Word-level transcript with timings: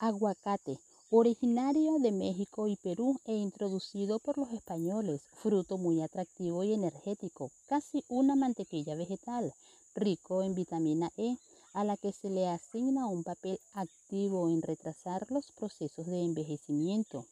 Aguacate, 0.00 0.78
originario 1.10 1.98
de 1.98 2.12
México 2.12 2.68
y 2.68 2.76
Perú 2.76 3.18
e 3.24 3.34
introducido 3.34 4.20
por 4.20 4.38
los 4.38 4.52
españoles, 4.52 5.22
fruto 5.42 5.76
muy 5.76 6.02
atractivo 6.02 6.62
y 6.62 6.72
energético, 6.72 7.50
casi 7.66 8.04
una 8.08 8.36
mantequilla 8.36 8.94
vegetal, 8.94 9.52
rico 9.96 10.44
en 10.44 10.54
vitamina 10.54 11.10
E, 11.16 11.36
a 11.72 11.82
la 11.82 11.96
que 11.96 12.12
se 12.12 12.30
le 12.30 12.46
asigna 12.46 13.08
un 13.08 13.24
papel 13.24 13.58
activo 13.72 14.48
en 14.48 14.62
retrasar 14.62 15.26
los 15.32 15.50
procesos 15.50 16.06
de 16.06 16.22
envejecimiento. 16.22 17.26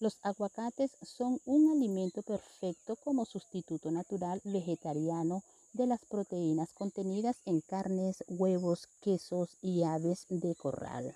Los 0.00 0.16
aguacates 0.22 0.92
son 1.02 1.38
un 1.44 1.70
alimento 1.70 2.22
perfecto 2.22 2.96
como 2.96 3.26
sustituto 3.26 3.90
natural 3.90 4.40
vegetariano 4.42 5.42
de 5.74 5.86
las 5.86 6.02
proteínas 6.06 6.72
contenidas 6.72 7.36
en 7.44 7.60
carnes, 7.60 8.24
huevos, 8.26 8.88
quesos 9.02 9.58
y 9.60 9.82
aves 9.82 10.24
de 10.30 10.54
corral. 10.54 11.14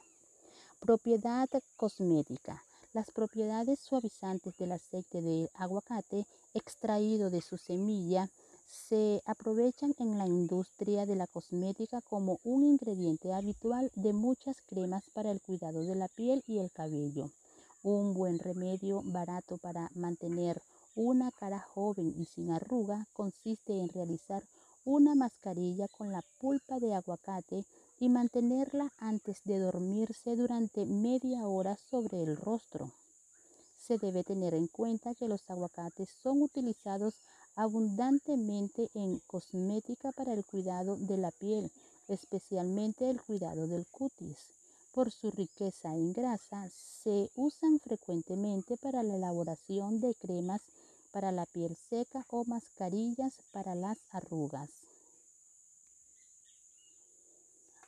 Propiedad 0.81 1.47
cosmética. 1.77 2.65
Las 2.95 3.11
propiedades 3.11 3.79
suavizantes 3.81 4.57
del 4.57 4.73
aceite 4.73 5.21
de 5.21 5.51
aguacate 5.55 6.27
extraído 6.55 7.29
de 7.29 7.43
su 7.43 7.59
semilla 7.59 8.31
se 8.67 9.21
aprovechan 9.27 9.95
en 9.99 10.17
la 10.17 10.27
industria 10.27 11.05
de 11.05 11.17
la 11.17 11.27
cosmética 11.27 12.01
como 12.01 12.39
un 12.45 12.65
ingrediente 12.65 13.35
habitual 13.35 13.93
de 13.95 14.15
muchas 14.15 14.57
cremas 14.63 15.05
para 15.13 15.31
el 15.31 15.43
cuidado 15.43 15.85
de 15.85 15.97
la 15.97 16.09
piel 16.09 16.43
y 16.47 16.59
el 16.59 16.71
cabello. 16.73 17.31
Un 17.83 18.15
buen 18.15 18.39
remedio 18.39 19.03
barato 19.05 19.59
para 19.59 19.91
mantener 19.95 20.63
una 20.95 21.31
cara 21.31 21.61
joven 21.61 22.15
y 22.17 22.25
sin 22.25 22.53
arruga 22.53 23.07
consiste 23.13 23.79
en 23.79 23.91
realizar 23.91 24.43
una 24.87 25.15
mascarilla 25.15 25.89
con 25.89 26.11
la 26.11 26.23
pulpa 26.41 26.81
de 26.81 26.95
aguacate 26.95 27.67
y 28.01 28.09
mantenerla 28.09 28.91
antes 28.99 29.45
de 29.45 29.59
dormirse 29.59 30.35
durante 30.35 30.87
media 30.87 31.47
hora 31.47 31.77
sobre 31.91 32.23
el 32.23 32.37
rostro. 32.37 32.91
Se 33.87 33.99
debe 33.99 34.25
tener 34.25 34.55
en 34.55 34.67
cuenta 34.67 35.15
que 35.15 35.29
los 35.29 35.49
aguacates 35.51 36.09
son 36.23 36.43
utilizados 36.43 37.15
abundantemente 37.57 38.89
en 38.95 39.21
cosmética 39.27 40.13
para 40.13 40.33
el 40.33 40.45
cuidado 40.45 40.97
de 40.97 41.19
la 41.19 41.31
piel, 41.31 41.71
especialmente 42.09 43.11
el 43.11 43.21
cuidado 43.21 43.67
del 43.67 43.87
cutis. 43.87 44.39
Por 44.95 45.11
su 45.13 45.31
riqueza 45.31 45.95
en 45.95 46.13
grasa, 46.13 46.69
se 47.05 47.31
usan 47.37 47.79
frecuentemente 47.81 48.77
para 48.79 49.03
la 49.03 49.17
elaboración 49.17 50.01
de 50.01 50.15
cremas 50.15 50.63
para 51.13 51.33
la 51.33 51.45
piel 51.47 51.77
seca 51.89 52.25
o 52.31 52.45
mascarillas 52.45 53.35
para 53.53 53.75
las 53.75 53.99
arrugas. 54.11 54.71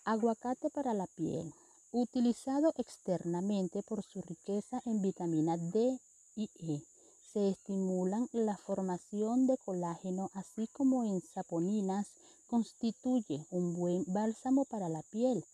Aguacate 0.04 0.68
para 0.70 0.94
la 0.94 1.06
piel. 1.06 1.54
Utilizado 1.92 2.72
externamente 2.76 3.84
por 3.84 4.02
su 4.02 4.20
riqueza 4.20 4.82
en 4.84 5.00
vitamina 5.00 5.56
D 5.56 6.00
y 6.34 6.50
E. 6.58 6.82
Se 7.32 7.50
estimulan 7.50 8.28
la 8.32 8.56
formación 8.56 9.46
de 9.46 9.56
colágeno 9.58 10.28
así 10.34 10.66
como 10.72 11.04
en 11.04 11.20
saponinas. 11.20 12.08
Constituye 12.48 13.46
un 13.50 13.76
buen 13.76 14.04
bálsamo 14.08 14.64
para 14.64 14.88
la 14.88 15.02
piel. 15.02 15.44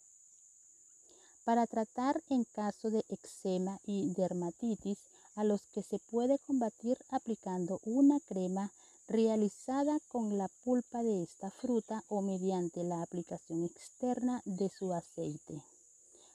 Para 1.44 1.66
tratar 1.66 2.22
en 2.30 2.44
caso 2.44 2.90
de 2.90 3.04
eczema 3.10 3.78
y 3.84 4.14
dermatitis, 4.14 4.98
a 5.36 5.44
los 5.44 5.60
que 5.74 5.82
se 5.82 5.98
puede 6.10 6.38
combatir 6.38 6.96
aplicando 7.10 7.80
una 7.84 8.18
crema 8.20 8.72
realizada 9.08 9.98
con 10.08 10.36
la 10.36 10.48
pulpa 10.64 11.02
de 11.02 11.22
esta 11.22 11.50
fruta 11.50 12.04
o 12.08 12.20
mediante 12.20 12.84
la 12.84 13.00
aplicación 13.00 13.64
externa 13.64 14.42
de 14.44 14.68
su 14.68 14.92
aceite. 14.92 15.62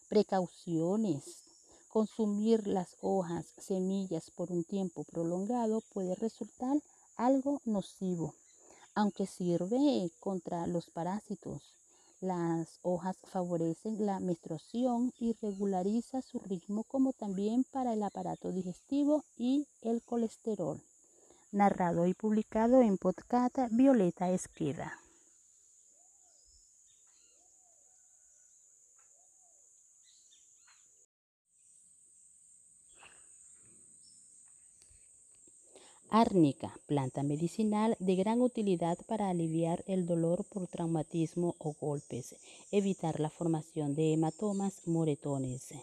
Precauciones. 0.10 1.24
Consumir 1.90 2.66
las 2.66 2.98
hojas, 3.02 3.46
semillas 3.60 4.32
por 4.32 4.52
un 4.52 4.64
tiempo 4.64 5.04
prolongado 5.04 5.82
puede 5.94 6.16
resultar 6.16 6.76
algo 7.16 7.62
nocivo, 7.66 8.34
aunque 8.96 9.28
sirve 9.28 10.10
contra 10.20 10.66
los 10.66 10.90
parásitos. 10.90 11.62
Las 12.22 12.80
hojas 12.82 13.18
favorecen 13.32 14.04
la 14.04 14.20
menstruación 14.20 15.14
y 15.20 15.34
regulariza 15.34 16.24
su 16.24 16.40
ritmo 16.40 16.84
como 16.86 17.14
también 17.14 17.66
para 17.72 17.94
el 17.94 18.02
aparato 18.02 18.52
digestivo 18.52 19.24
y 19.38 19.68
el 19.84 20.02
colesterol 20.02 20.82
narrado 21.54 22.08
y 22.08 22.14
publicado 22.14 22.82
en 22.82 22.98
podcast 22.98 23.58
Violeta 23.72 24.32
Esqueda. 24.32 25.00
Árnica, 36.10 36.72
planta 36.86 37.24
medicinal 37.24 37.98
de 38.00 38.16
gran 38.16 38.42
utilidad 38.42 39.00
para 39.08 39.30
aliviar 39.30 39.84
el 39.88 40.06
dolor 40.06 40.46
por 40.46 40.68
traumatismo 40.68 41.56
o 41.58 41.74
golpes, 41.74 42.36
evitar 42.72 43.20
la 43.20 43.32
formación 43.32 43.96
de 43.96 44.14
hematomas, 44.14 44.82
moretones. 44.86 45.74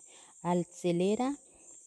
Acelera 0.43 1.37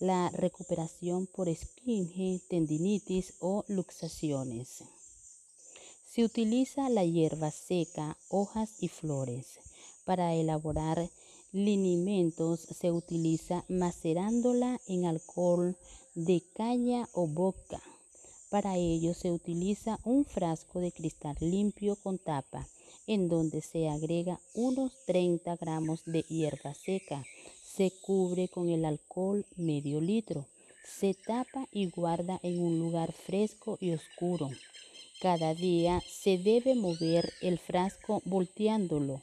la 0.04 0.30
recuperación 0.32 1.28
por 1.28 1.48
esquinge, 1.48 2.42
tendinitis 2.50 3.36
o 3.40 3.64
luxaciones. 3.70 4.84
Se 6.06 6.26
utiliza 6.26 6.90
la 6.90 7.06
hierba 7.06 7.52
seca, 7.52 8.18
hojas 8.28 8.70
y 8.82 8.90
flores. 8.90 9.60
Para 10.04 10.34
elaborar 10.34 11.10
linimentos 11.54 12.60
se 12.60 12.92
utiliza 12.92 13.64
macerándola 13.70 14.82
en 14.90 15.06
alcohol 15.06 15.78
de 16.16 16.44
caña 16.54 17.08
o 17.14 17.26
boca. 17.28 17.82
Para 18.50 18.76
ello 18.76 19.14
se 19.14 19.32
utiliza 19.32 20.00
un 20.04 20.26
frasco 20.26 20.82
de 20.82 20.92
cristal 20.92 21.38
limpio 21.40 21.96
con 21.96 22.20
tapa, 22.20 22.68
en 23.08 23.30
donde 23.30 23.62
se 23.62 23.88
agrega 23.88 24.42
unos 24.54 24.92
30 25.06 25.56
gramos 25.56 26.04
de 26.06 26.24
hierba 26.24 26.74
seca, 26.74 27.24
se 27.76 27.92
cubre 28.02 28.50
con 28.50 28.70
el 28.70 28.86
alcohol 28.86 29.46
medio 29.56 30.00
litro. 30.00 30.46
Se 30.86 31.14
tapa 31.14 31.68
y 31.72 31.88
guarda 31.88 32.40
en 32.44 32.60
un 32.60 32.78
lugar 32.80 33.14
fresco 33.14 33.78
y 33.82 33.92
oscuro. 33.92 34.52
Cada 35.22 35.56
día 35.56 36.02
se 36.08 36.38
debe 36.38 36.76
mover 36.76 37.34
el 37.42 37.58
frasco 37.58 38.22
volteándolo. 38.26 39.22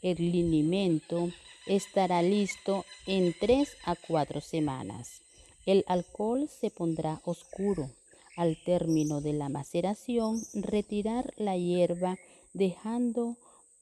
El 0.00 0.16
linimento 0.16 1.30
estará 1.66 2.22
listo 2.22 2.84
en 3.06 3.34
3 3.38 3.68
a 3.84 3.94
4 3.94 4.40
semanas. 4.40 5.20
El 5.64 5.84
alcohol 5.86 6.48
se 6.48 6.70
pondrá 6.70 7.20
oscuro. 7.24 7.90
Al 8.36 8.56
término 8.64 9.20
de 9.20 9.34
la 9.34 9.48
maceración, 9.48 10.42
retirar 10.54 11.34
la 11.36 11.56
hierba 11.56 12.16
dejando 12.54 13.36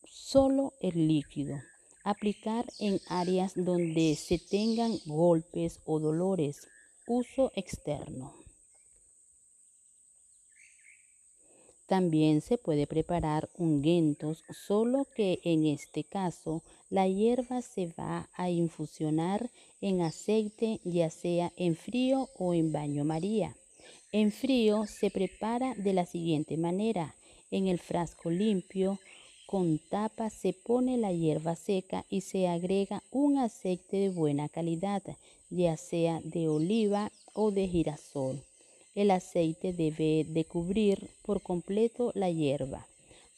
solo 0.05 0.75
el 0.81 1.09
líquido. 1.09 1.57
Aplicar 2.05 2.65
en 2.79 3.01
áreas 3.09 3.53
donde 3.55 4.17
se 4.17 4.39
tengan 4.39 4.99
golpes 5.07 5.81
o 5.85 6.01
dolores. 6.01 6.67
Uso 7.07 7.53
externo. 7.55 8.35
También 11.91 12.41
se 12.41 12.57
puede 12.57 12.87
preparar 12.87 13.49
ungüentos, 13.59 14.45
solo 14.49 15.09
que 15.17 15.41
en 15.43 15.67
este 15.67 16.05
caso 16.05 16.63
la 16.89 17.09
hierba 17.09 17.63
se 17.63 17.93
va 17.99 18.29
a 18.35 18.49
infusionar 18.49 19.51
en 19.81 20.03
aceite, 20.03 20.79
ya 20.85 21.11
sea 21.11 21.53
en 21.57 21.75
frío 21.75 22.29
o 22.39 22.55
en 22.55 22.71
baño 22.71 23.05
María. 23.05 23.57
En 24.13 24.31
frío 24.31 24.87
se 24.87 25.11
prepara 25.11 25.75
de 25.75 25.93
la 25.93 26.07
siguiente 26.07 26.57
manera. 26.57 27.17
En 27.51 27.67
el 27.67 27.81
frasco 27.81 28.31
limpio 28.31 29.01
con 29.51 29.81
tapa 29.81 30.31
se 30.31 30.53
pone 30.53 30.97
la 30.97 31.13
hierba 31.13 31.57
seca 31.57 32.05
y 32.09 32.21
se 32.21 32.47
agrega 32.47 33.03
un 33.11 33.37
aceite 33.37 33.97
de 33.97 34.09
buena 34.11 34.49
calidad, 34.49 35.03
ya 35.51 35.77
sea 35.77 36.21
de 36.23 36.49
oliva 36.49 37.11
o 37.33 37.51
de 37.51 37.67
girasol. 37.67 38.45
El 38.95 39.11
aceite 39.11 39.73
debe 39.73 40.23
de 40.23 40.45
cubrir 40.45 41.11
por 41.23 41.43
completo 41.43 42.13
la 42.15 42.31
hierba. 42.31 42.87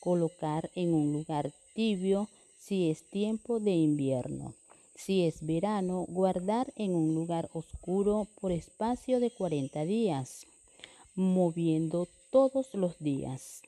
Colocar 0.01 0.71
en 0.75 0.93
un 0.93 1.15
lugar 1.15 1.51
tibio 1.73 2.29
si 2.61 2.91
es 2.91 3.09
tiempo 3.09 3.59
de 3.59 3.71
invierno. 3.71 4.53
Si 4.95 5.25
es 5.25 5.47
verano, 5.47 6.05
guardar 6.07 6.75
en 6.77 6.95
un 6.95 7.15
lugar 7.15 7.49
oscuro 7.55 8.29
por 8.39 8.53
espacio 8.53 9.19
de 9.19 9.31
40 9.31 9.87
días, 9.87 10.47
moviendo 11.15 12.07
todos 12.31 12.75
los 12.75 12.99
días. 12.99 13.63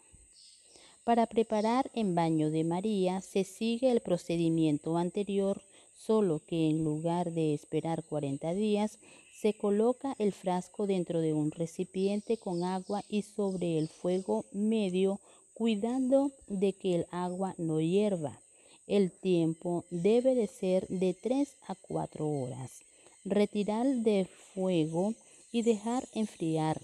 Para 1.05 1.27
preparar 1.27 1.91
en 1.93 2.15
baño 2.15 2.51
de 2.51 2.65
María 2.65 3.21
se 3.21 3.45
sigue 3.45 3.91
el 3.91 4.01
procedimiento 4.01 4.97
anterior, 4.97 5.61
solo 5.95 6.41
que 6.47 6.71
en 6.71 6.83
lugar 6.83 7.33
de 7.33 7.53
esperar 7.53 8.03
40 8.05 8.55
días, 8.55 8.99
se 9.39 9.53
coloca 9.53 10.15
el 10.19 10.33
frasco 10.33 10.87
dentro 10.87 11.21
de 11.21 11.35
un 11.35 11.51
recipiente 11.51 12.39
con 12.39 12.65
agua 12.65 13.05
y 13.07 13.21
sobre 13.21 13.77
el 13.77 13.89
fuego 13.89 14.47
medio, 14.53 15.21
cuidando 15.53 16.33
de 16.47 16.73
que 16.73 16.95
el 16.95 17.07
agua 17.11 17.55
no 17.59 17.83
hierva. 17.83 18.41
El 18.87 19.11
tiempo 19.13 19.85
debe 19.91 20.35
de 20.35 20.47
ser 20.47 20.89
de 20.89 21.13
3 21.13 21.55
a 21.69 21.75
4 21.75 22.27
horas. 22.27 22.81
Retirar 23.27 23.87
del 23.87 24.27
fuego 24.27 25.15
y 25.53 25.61
dejar 25.61 26.09
enfriar. 26.15 26.81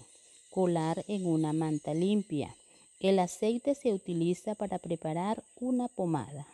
Colar 0.51 1.03
en 1.07 1.25
una 1.25 1.53
manta 1.53 1.95
limpia. 1.95 2.55
El 3.01 3.17
aceite 3.17 3.73
se 3.73 3.93
utiliza 3.93 4.53
para 4.53 4.77
preparar 4.77 5.43
una 5.55 5.87
pomada. 5.87 6.45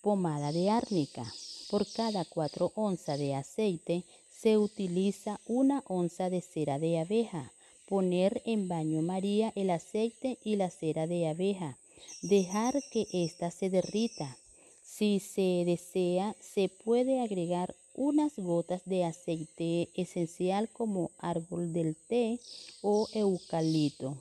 Pomada 0.00 0.52
de 0.52 0.70
árnica. 0.70 1.26
Por 1.68 1.84
cada 1.90 2.24
4 2.24 2.70
onzas 2.76 3.18
de 3.18 3.34
aceite 3.34 4.04
se 4.30 4.56
utiliza 4.56 5.40
una 5.46 5.82
onza 5.88 6.30
de 6.30 6.42
cera 6.42 6.78
de 6.78 7.00
abeja. 7.00 7.52
Poner 7.88 8.40
en 8.46 8.68
baño 8.68 9.02
María 9.02 9.52
el 9.56 9.70
aceite 9.70 10.38
y 10.44 10.54
la 10.54 10.70
cera 10.70 11.08
de 11.08 11.26
abeja. 11.26 11.76
Dejar 12.22 12.80
que 12.92 13.08
ésta 13.12 13.50
se 13.50 13.68
derrita. 13.68 14.38
Si 14.84 15.18
se 15.18 15.64
desea, 15.66 16.36
se 16.40 16.68
puede 16.68 17.20
agregar 17.20 17.74
unas 17.94 18.36
gotas 18.36 18.82
de 18.84 19.04
aceite 19.04 19.88
esencial 19.94 20.68
como 20.68 21.10
árbol 21.18 21.72
del 21.72 21.96
té 21.96 22.40
o 22.80 23.08
eucalipto. 23.12 24.16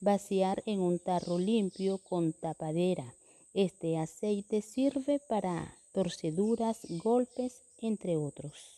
Vaciar 0.00 0.62
en 0.66 0.80
un 0.80 0.98
tarro 0.98 1.38
limpio 1.38 1.98
con 1.98 2.32
tapadera. 2.32 3.14
Este 3.54 3.98
aceite 3.98 4.60
sirve 4.60 5.18
para 5.18 5.74
torceduras, 5.92 6.80
golpes, 7.02 7.62
entre 7.80 8.16
otros. 8.16 8.76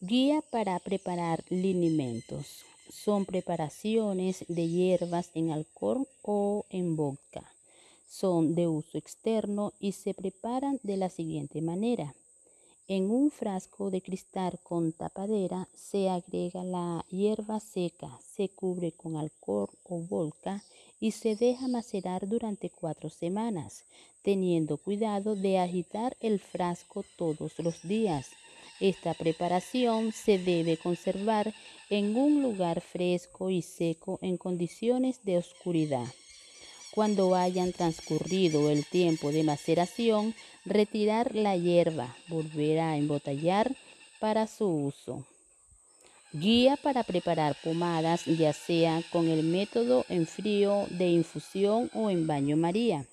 Guía 0.00 0.42
para 0.50 0.78
preparar 0.80 1.44
linimentos. 1.48 2.64
Son 2.90 3.24
preparaciones 3.24 4.44
de 4.48 4.68
hierbas 4.68 5.30
en 5.34 5.50
alcohol 5.50 6.08
o 6.22 6.64
en 6.70 6.96
vodka. 6.96 7.52
Son 8.20 8.54
de 8.54 8.68
uso 8.68 8.98
externo 8.98 9.72
y 9.80 9.92
se 9.92 10.12
preparan 10.12 10.78
de 10.82 10.98
la 10.98 11.08
siguiente 11.08 11.62
manera. 11.62 12.14
En 12.86 13.10
un 13.10 13.30
frasco 13.30 13.90
de 13.90 14.02
cristal 14.02 14.60
con 14.62 14.92
tapadera 14.92 15.66
se 15.74 16.10
agrega 16.10 16.62
la 16.62 17.06
hierba 17.08 17.58
seca, 17.58 18.20
se 18.20 18.50
cubre 18.50 18.92
con 18.92 19.16
alcohol 19.16 19.70
o 19.84 20.00
vodka 20.00 20.62
y 21.00 21.12
se 21.12 21.36
deja 21.36 21.68
macerar 21.68 22.28
durante 22.28 22.68
cuatro 22.68 23.08
semanas, 23.08 23.84
teniendo 24.20 24.76
cuidado 24.76 25.34
de 25.34 25.58
agitar 25.58 26.14
el 26.20 26.38
frasco 26.38 27.06
todos 27.16 27.58
los 27.60 27.80
días. 27.82 28.28
Esta 28.78 29.14
preparación 29.14 30.12
se 30.12 30.36
debe 30.36 30.76
conservar 30.76 31.54
en 31.88 32.14
un 32.14 32.42
lugar 32.42 32.82
fresco 32.82 33.48
y 33.48 33.62
seco 33.62 34.18
en 34.20 34.36
condiciones 34.36 35.24
de 35.24 35.38
oscuridad. 35.38 36.08
Cuando 36.94 37.34
hayan 37.34 37.72
transcurrido 37.72 38.68
el 38.68 38.84
tiempo 38.84 39.32
de 39.32 39.44
maceración, 39.44 40.34
retirar 40.66 41.34
la 41.34 41.56
hierba, 41.56 42.14
volver 42.28 42.80
a 42.80 42.98
embotellar 42.98 43.74
para 44.20 44.46
su 44.46 44.66
uso. 44.66 45.24
Guía 46.34 46.76
para 46.82 47.02
preparar 47.02 47.56
pomadas, 47.64 48.26
ya 48.26 48.52
sea 48.52 49.02
con 49.10 49.28
el 49.28 49.42
método 49.42 50.04
en 50.10 50.26
frío 50.26 50.86
de 50.90 51.08
infusión 51.08 51.90
o 51.94 52.10
en 52.10 52.26
baño 52.26 52.58
María. 52.58 53.06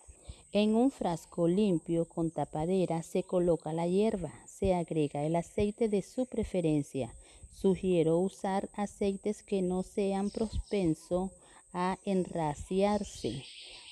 En 0.51 0.75
un 0.75 0.91
frasco 0.91 1.47
limpio 1.47 2.03
con 2.03 2.31
tapadera 2.31 3.01
se 3.01 3.23
coloca 3.23 3.71
la 3.71 3.87
hierba, 3.87 4.33
se 4.45 4.73
agrega 4.73 5.23
el 5.23 5.37
aceite 5.37 5.87
de 5.87 6.01
su 6.01 6.25
preferencia. 6.25 7.13
Sugiero 7.53 8.17
usar 8.17 8.67
aceites 8.73 9.41
que 9.41 9.61
no 9.61 9.83
sean 9.83 10.31
propensos 10.31 11.31
a 11.73 11.97
enraciarse. 12.05 13.43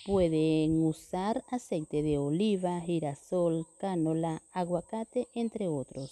Pueden 0.05 0.85
usar 0.85 1.43
aceite 1.49 2.01
de 2.01 2.17
oliva, 2.17 2.79
girasol, 2.81 3.65
cánola, 3.79 4.41
aguacate, 4.53 5.27
entre 5.33 5.67
otros. 5.67 6.11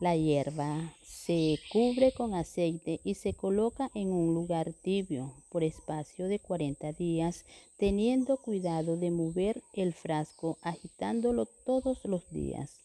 La 0.00 0.16
hierba 0.16 0.94
se 1.04 1.58
cubre 1.70 2.12
con 2.12 2.34
aceite 2.34 3.00
y 3.04 3.14
se 3.14 3.34
coloca 3.34 3.90
en 3.94 4.12
un 4.12 4.34
lugar 4.34 4.72
tibio 4.72 5.34
por 5.50 5.62
espacio 5.62 6.26
de 6.26 6.38
40 6.38 6.92
días, 6.92 7.44
teniendo 7.76 8.38
cuidado 8.38 8.96
de 8.96 9.10
mover 9.10 9.62
el 9.74 9.92
frasco 9.92 10.58
agitándolo 10.62 11.46
todos 11.66 12.04
los 12.04 12.28
días. 12.30 12.80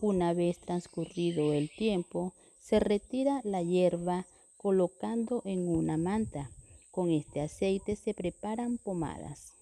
Una 0.00 0.34
vez 0.34 0.58
transcurrido 0.58 1.52
el 1.52 1.70
tiempo, 1.70 2.34
se 2.60 2.80
retira 2.80 3.40
la 3.44 3.62
hierba 3.62 4.26
colocando 4.56 5.42
en 5.44 5.68
una 5.68 5.96
manta. 5.96 6.50
Con 6.98 7.12
este 7.12 7.40
aceite 7.40 7.94
se 7.94 8.12
preparan 8.12 8.76
pomadas. 8.76 9.52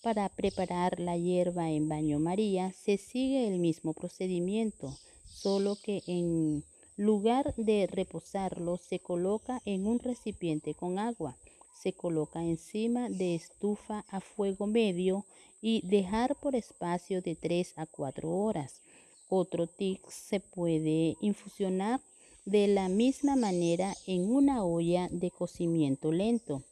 Para 0.00 0.28
preparar 0.28 1.00
la 1.00 1.16
hierba 1.16 1.72
en 1.72 1.88
baño 1.88 2.20
María 2.20 2.70
se 2.70 2.98
sigue 2.98 3.48
el 3.48 3.58
mismo 3.58 3.94
procedimiento 3.94 4.96
solo 5.26 5.74
que 5.74 6.04
en 6.06 6.62
lugar 6.96 7.52
de 7.56 7.88
reposarlo 7.88 8.76
se 8.76 9.00
coloca 9.00 9.60
en 9.64 9.88
un 9.88 9.98
recipiente 9.98 10.72
con 10.72 11.00
agua. 11.00 11.36
Se 11.82 11.94
coloca 11.94 12.44
encima 12.44 13.08
de 13.08 13.34
estufa 13.34 14.04
a 14.08 14.20
fuego 14.20 14.68
medio 14.68 15.24
y 15.60 15.84
dejar 15.84 16.36
por 16.36 16.54
espacio 16.54 17.22
de 17.22 17.34
3 17.34 17.72
a 17.74 17.86
4 17.86 18.30
horas. 18.30 18.82
Otro 19.28 19.66
tip 19.66 19.98
se 20.06 20.38
puede 20.38 21.16
infusionar 21.20 22.00
de 22.44 22.66
la 22.66 22.88
misma 22.88 23.36
manera 23.36 23.94
en 24.06 24.30
una 24.30 24.64
olla 24.64 25.08
de 25.10 25.30
cocimiento 25.30 26.10
lento. 26.10 26.62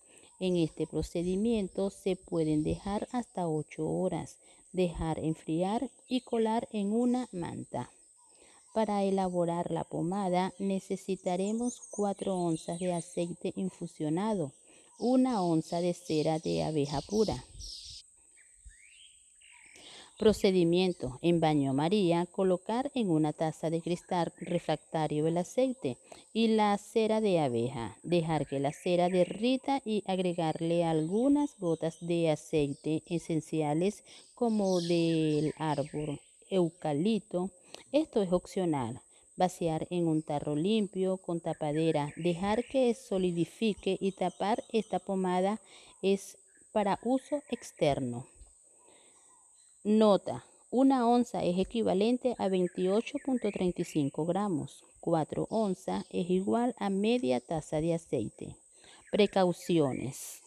En 0.41 0.57
este 0.57 0.87
procedimiento 0.87 1.91
se 1.91 2.17
pueden 2.17 2.63
dejar 2.63 3.07
hasta 3.13 3.49
8 3.49 3.87
horas, 3.87 4.37
dejar 4.73 5.19
enfriar 5.19 5.91
y 6.09 6.23
colar 6.23 6.69
en 6.73 6.93
una 6.93 7.29
manta. 7.31 7.91
Para 8.75 9.05
elaborar 9.05 9.71
la 9.71 9.85
pomada 9.85 10.53
necesitaremos 10.59 11.81
4 11.91 12.35
onzas 12.37 12.79
de 12.79 12.93
aceite 12.93 13.53
infusionado, 13.57 14.53
una 14.99 15.43
onza 15.43 15.81
de 15.81 15.95
cera 15.95 16.39
de 16.39 16.63
abeja 16.63 17.01
pura. 17.01 17.45
Procedimiento. 20.21 21.19
En 21.23 21.41
baño 21.41 21.73
María, 21.73 22.27
colocar 22.27 22.91
en 22.95 23.09
una 23.09 23.33
taza 23.33 23.71
de 23.71 23.81
cristal 23.81 24.35
refractario 24.39 25.27
el 25.27 25.39
aceite 25.39 25.97
y 26.35 26.49
la 26.49 26.77
cera 26.77 27.23
de 27.23 27.41
abeja. 27.41 27.97
Dejar 28.03 28.47
que 28.47 28.61
la 28.61 28.71
cera 28.71 29.09
derrita 29.09 29.81
y 29.83 30.05
agregarle 30.07 30.85
algunas 30.85 31.59
gotas 31.59 31.97
de 32.03 32.29
aceite 32.29 33.03
esenciales 33.07 34.05
como 34.35 34.83
del 34.83 35.55
árbol 35.57 36.21
eucalipto 36.51 37.49
esto 37.91 38.21
es 38.21 38.31
opcional. 38.31 39.01
Vaciar 39.39 39.87
en 39.89 40.07
un 40.07 40.21
tarro 40.23 40.55
limpio 40.55 41.17
con 41.17 41.41
tapadera, 41.41 42.13
dejar 42.17 42.63
que 42.65 42.93
solidifique 42.93 43.97
y 43.99 44.13
tapar 44.13 44.63
esta 44.71 44.99
pomada 44.99 45.63
es 46.03 46.37
para 46.73 46.99
uso 47.05 47.43
externo. 47.49 48.27
Nota, 49.83 50.45
una 50.71 51.09
onza 51.09 51.43
es 51.43 51.59
equivalente 51.59 52.35
a 52.37 52.49
28.35 52.49 54.27
gramos. 54.27 54.85
4 55.01 55.47
onzas 55.49 56.05
es 56.11 56.29
igual 56.29 56.75
a 56.79 56.91
media 56.91 57.41
taza 57.41 57.81
de 57.81 57.95
aceite. 57.95 58.57
Precauciones. 59.11 60.43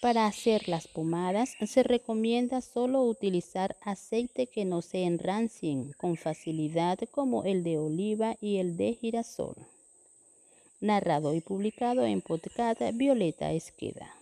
Para 0.00 0.26
hacer 0.26 0.68
las 0.68 0.86
pomadas 0.86 1.56
se 1.66 1.82
recomienda 1.82 2.60
solo 2.60 3.02
utilizar 3.02 3.76
aceite 3.80 4.46
que 4.46 4.64
no 4.64 4.82
se 4.82 5.02
enrancien 5.02 5.92
con 5.94 6.16
facilidad 6.16 6.96
como 7.10 7.42
el 7.42 7.64
de 7.64 7.78
oliva 7.78 8.36
y 8.40 8.58
el 8.58 8.76
de 8.76 8.94
girasol. 8.94 9.56
Narrado 10.80 11.34
y 11.34 11.40
publicado 11.40 12.04
en 12.04 12.20
podcast 12.20 12.82
Violeta 12.94 13.50
Esqueda. 13.50 14.17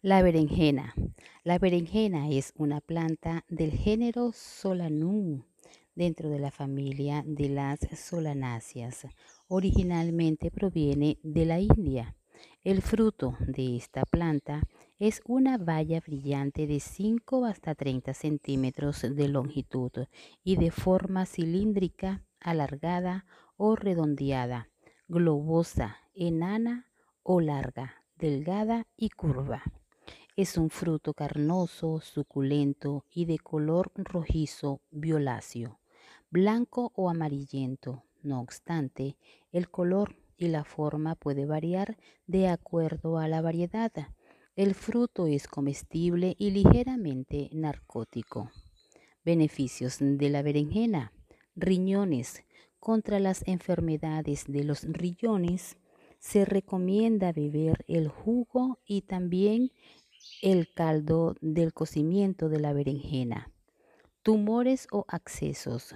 La 0.00 0.22
berenjena. 0.22 0.94
La 1.42 1.58
berenjena 1.58 2.30
es 2.30 2.52
una 2.56 2.80
planta 2.80 3.44
del 3.48 3.72
género 3.72 4.30
Solanum 4.32 5.42
dentro 5.96 6.30
de 6.30 6.38
la 6.38 6.52
familia 6.52 7.24
de 7.26 7.48
las 7.48 7.80
solanáceas. 7.98 9.08
Originalmente 9.48 10.52
proviene 10.52 11.18
de 11.24 11.44
la 11.44 11.58
India. 11.58 12.14
El 12.62 12.82
fruto 12.82 13.36
de 13.40 13.76
esta 13.76 14.04
planta 14.04 14.62
es 15.00 15.20
una 15.26 15.58
baya 15.58 16.00
brillante 16.00 16.68
de 16.68 16.78
5 16.78 17.44
hasta 17.44 17.74
30 17.74 18.14
centímetros 18.14 19.02
de 19.02 19.28
longitud 19.28 19.90
y 20.44 20.56
de 20.56 20.70
forma 20.70 21.26
cilíndrica, 21.26 22.22
alargada 22.38 23.26
o 23.56 23.74
redondeada, 23.74 24.68
globosa, 25.08 25.96
enana 26.14 26.86
o 27.24 27.40
larga, 27.40 27.97
delgada 28.18 28.86
y 28.96 29.10
curva. 29.10 29.62
Es 30.36 30.56
un 30.56 30.70
fruto 30.70 31.14
carnoso, 31.14 32.00
suculento 32.00 33.04
y 33.10 33.24
de 33.24 33.38
color 33.38 33.90
rojizo 33.96 34.80
violáceo 34.90 35.78
blanco 36.30 36.92
o 36.94 37.08
amarillento. 37.10 38.04
No 38.22 38.40
obstante, 38.40 39.16
el 39.52 39.70
color 39.70 40.16
y 40.36 40.48
la 40.48 40.64
forma 40.64 41.14
puede 41.14 41.46
variar 41.46 41.96
de 42.26 42.48
acuerdo 42.48 43.18
a 43.18 43.28
la 43.28 43.40
variedad. 43.40 43.92
El 44.56 44.74
fruto 44.74 45.26
es 45.26 45.46
comestible 45.46 46.34
y 46.38 46.50
ligeramente 46.50 47.48
narcótico. 47.52 48.50
Beneficios 49.24 49.98
de 50.00 50.28
la 50.28 50.42
berenjena. 50.42 51.12
Riñones. 51.54 52.44
Contra 52.80 53.18
las 53.18 53.46
enfermedades 53.46 54.44
de 54.46 54.62
los 54.62 54.84
riñones 54.84 55.76
se 56.18 56.44
recomienda 56.44 57.32
beber 57.32 57.84
el 57.88 58.08
jugo 58.08 58.78
y 58.84 59.02
también 59.02 59.72
el 60.42 60.72
caldo 60.72 61.36
del 61.40 61.72
cocimiento 61.72 62.48
de 62.48 62.60
la 62.60 62.72
berenjena. 62.72 63.50
Tumores 64.22 64.88
o 64.90 65.04
accesos. 65.08 65.94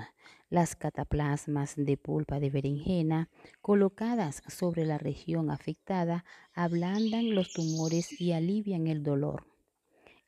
Las 0.48 0.76
cataplasmas 0.76 1.74
de 1.76 1.96
pulpa 1.96 2.38
de 2.38 2.50
berenjena 2.50 3.30
colocadas 3.60 4.42
sobre 4.48 4.84
la 4.84 4.98
región 4.98 5.50
afectada 5.50 6.24
ablandan 6.52 7.34
los 7.34 7.52
tumores 7.52 8.20
y 8.20 8.32
alivian 8.32 8.86
el 8.86 9.02
dolor. 9.02 9.46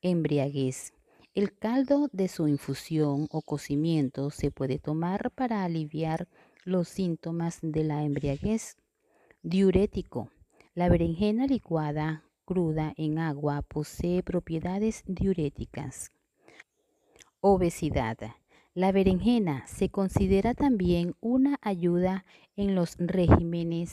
Embriaguez. 0.02 0.92
El 1.34 1.56
caldo 1.56 2.08
de 2.12 2.28
su 2.28 2.46
infusión 2.46 3.26
o 3.30 3.42
cocimiento 3.42 4.30
se 4.30 4.50
puede 4.50 4.78
tomar 4.78 5.30
para 5.32 5.64
aliviar 5.64 6.28
los 6.64 6.88
síntomas 6.88 7.58
de 7.60 7.84
la 7.84 8.04
embriaguez. 8.04 8.76
Diurético. 9.46 10.30
La 10.74 10.88
berenjena 10.88 11.46
licuada 11.46 12.24
cruda 12.46 12.94
en 12.96 13.18
agua 13.18 13.60
posee 13.60 14.22
propiedades 14.22 15.02
diuréticas. 15.06 16.12
Obesidad. 17.40 18.16
La 18.72 18.90
berenjena 18.90 19.66
se 19.66 19.90
considera 19.90 20.54
también 20.54 21.14
una 21.20 21.58
ayuda 21.60 22.24
en 22.56 22.74
los 22.74 22.96
regímenes 22.96 23.92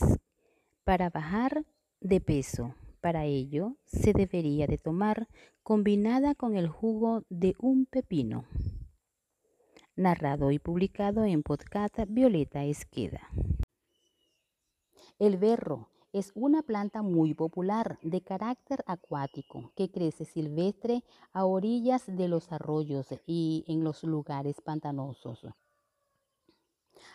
para 0.84 1.10
bajar 1.10 1.66
de 2.00 2.22
peso. 2.22 2.74
Para 3.02 3.26
ello, 3.26 3.76
se 3.84 4.14
debería 4.14 4.66
de 4.66 4.78
tomar 4.78 5.28
combinada 5.62 6.34
con 6.34 6.56
el 6.56 6.66
jugo 6.66 7.24
de 7.28 7.56
un 7.58 7.84
pepino. 7.84 8.46
Narrado 9.96 10.50
y 10.50 10.58
publicado 10.58 11.26
en 11.26 11.42
podcast 11.42 11.98
Violeta 12.08 12.64
Esqueda. 12.64 13.28
El 15.22 15.36
berro 15.36 15.86
es 16.12 16.32
una 16.34 16.64
planta 16.64 17.00
muy 17.00 17.32
popular 17.32 17.96
de 18.02 18.22
carácter 18.22 18.82
acuático 18.88 19.70
que 19.76 19.88
crece 19.88 20.24
silvestre 20.24 21.04
a 21.32 21.44
orillas 21.44 22.06
de 22.08 22.26
los 22.26 22.50
arroyos 22.50 23.06
y 23.24 23.64
en 23.68 23.84
los 23.84 24.02
lugares 24.02 24.60
pantanosos. 24.60 25.46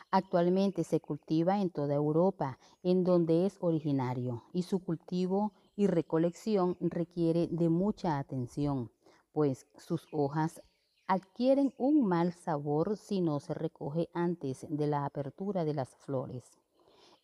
Actualmente 0.10 0.86
se 0.86 1.02
cultiva 1.02 1.60
en 1.60 1.70
toda 1.70 1.96
Europa, 1.96 2.60
en 2.82 3.04
donde 3.04 3.46
es 3.46 3.58
originario, 3.60 4.46
y 4.54 4.64
su 4.64 4.80
cultivo 4.80 5.52
y 5.76 5.88
recolección 5.88 6.78
requiere 6.80 7.50
de 7.52 7.68
mucha 7.68 8.20
atención, 8.20 8.90
pues 9.34 9.68
sus 9.76 10.08
hojas 10.14 10.62
adquieren 11.08 11.74
un 11.78 12.06
mal 12.06 12.32
sabor 12.32 12.96
si 12.96 13.20
no 13.20 13.42
se 13.42 13.54
recoge 13.54 14.08
antes 14.14 14.66
de 14.70 14.88
la 14.88 15.04
apertura 15.04 15.66
de 15.66 15.74
las 15.74 15.90
flores. 15.98 16.58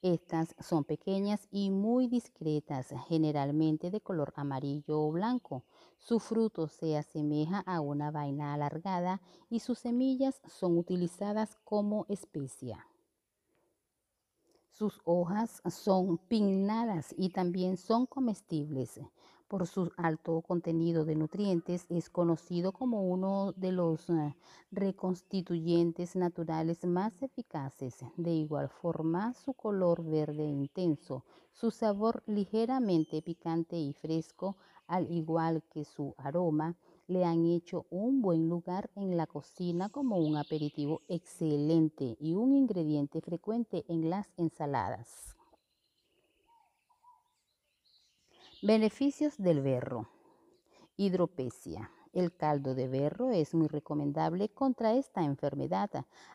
Estas 0.04 0.54
son 0.60 0.84
pequeñas 0.84 1.48
y 1.50 1.70
muy 1.70 2.08
discretas, 2.08 2.94
generalmente 3.08 3.90
de 3.90 4.02
color 4.02 4.34
amarillo 4.36 5.00
o 5.00 5.10
blanco. 5.14 5.64
Su 5.98 6.20
fruto 6.20 6.68
se 6.68 6.98
asemeja 6.98 7.62
a 7.62 7.80
una 7.80 8.12
vaina 8.12 8.54
alargada 8.54 9.22
y 9.50 9.62
sus 9.62 9.80
semillas 9.80 10.42
son 10.46 10.78
utilizadas 10.78 11.56
como 11.64 12.06
especia. 12.10 12.86
Sus 14.72 15.00
hojas 15.06 15.62
son 15.70 16.18
pinnadas 16.18 17.16
y 17.18 17.30
también 17.30 17.78
son 17.78 18.06
comestibles. 18.06 19.00
Por 19.54 19.68
su 19.68 19.92
alto 19.98 20.42
contenido 20.42 21.06
de 21.06 21.14
nutrientes 21.14 21.86
es 21.90 22.10
conocido 22.10 22.72
como 22.72 23.04
uno 23.04 23.54
de 23.56 23.72
los 23.72 24.10
eh, 24.10 24.36
reconstituyentes 24.72 26.16
naturales 26.16 26.84
más 26.86 27.22
eficaces. 27.22 28.04
De 28.18 28.32
igual 28.32 28.68
forma, 28.68 29.36
su 29.36 29.54
color 29.54 30.04
verde 30.04 30.44
intenso, 30.44 31.24
su 31.52 31.70
sabor 31.70 32.24
ligeramente 32.26 33.22
picante 33.22 33.78
y 33.78 33.94
fresco, 33.94 34.58
al 34.88 35.12
igual 35.12 35.62
que 35.70 35.86
su 35.86 36.16
aroma, 36.18 36.76
le 37.06 37.24
han 37.24 37.46
hecho 37.46 37.86
un 37.92 38.24
buen 38.24 38.50
lugar 38.50 38.90
en 38.96 39.16
la 39.18 39.28
cocina 39.28 39.90
como 39.90 40.18
un 40.18 40.36
aperitivo 40.36 41.04
excelente 41.08 42.18
y 42.20 42.34
un 42.34 42.56
ingrediente 42.56 43.22
frecuente 43.22 43.86
en 43.88 44.10
las 44.10 44.34
ensaladas. 44.36 45.36
Beneficios 48.66 49.38
del 49.38 49.62
berro. 49.62 50.08
Hidropesia. 50.96 51.92
El 52.14 52.34
caldo 52.34 52.76
de 52.76 52.88
berro 52.88 53.30
es 53.32 53.54
muy 53.54 53.68
recomendable 53.68 54.48
contra 54.48 54.94
esta 54.94 55.22
enfermedad. 55.26 55.90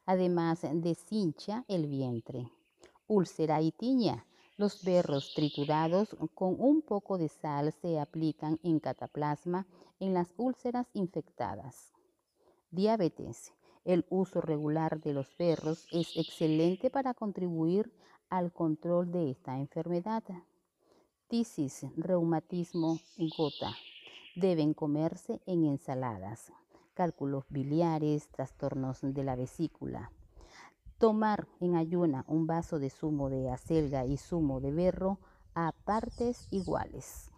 Además, 0.05 0.61
deshincha 0.75 1.65
el 1.69 1.87
vientre. 1.87 2.53
Úlcera 3.07 3.63
y 3.63 3.73
tiña. 3.73 4.27
Los 4.59 4.85
berros 4.85 5.33
triturados 5.35 6.15
con 6.35 6.61
un 6.61 6.83
poco 6.83 7.17
de 7.17 7.31
sal 7.31 7.73
se 7.73 7.99
aplican 7.99 8.61
en 8.63 8.79
cataplasma 8.79 9.67
en 9.99 10.13
las 10.13 10.29
úlceras 10.37 10.87
infectadas. 10.93 11.95
Diabetes. 12.71 13.55
El 13.87 14.05
uso 14.11 14.43
regular 14.43 15.01
de 15.01 15.15
los 15.15 15.35
berros 15.39 15.87
es 15.93 16.15
excelente 16.15 16.91
para 16.91 17.15
contribuir 17.15 17.91
al 18.29 18.53
control 18.53 19.11
de 19.13 19.31
esta 19.31 19.59
enfermedad. 19.59 20.25
Tisis, 21.29 21.85
reumatismo, 21.99 22.99
gota. 23.37 23.75
Deben 24.35 24.73
comerse 24.73 25.43
en 25.45 25.67
ensaladas. 25.67 26.51
Cálculos 26.95 27.45
biliares, 27.51 28.29
trastornos 28.29 29.01
de 29.03 29.25
la 29.25 29.37
vesícula. 29.37 30.11
Tomar 30.97 31.47
en 31.61 31.77
ayuna 31.77 32.25
un 32.29 32.47
vaso 32.47 32.79
de 32.79 32.89
zumo 32.89 33.29
de 33.29 33.51
acelga 33.51 34.07
y 34.07 34.17
zumo 34.17 34.63
de 34.63 34.73
berro 34.73 35.19
a 35.55 35.73
partes 35.85 36.49
iguales. 36.51 37.31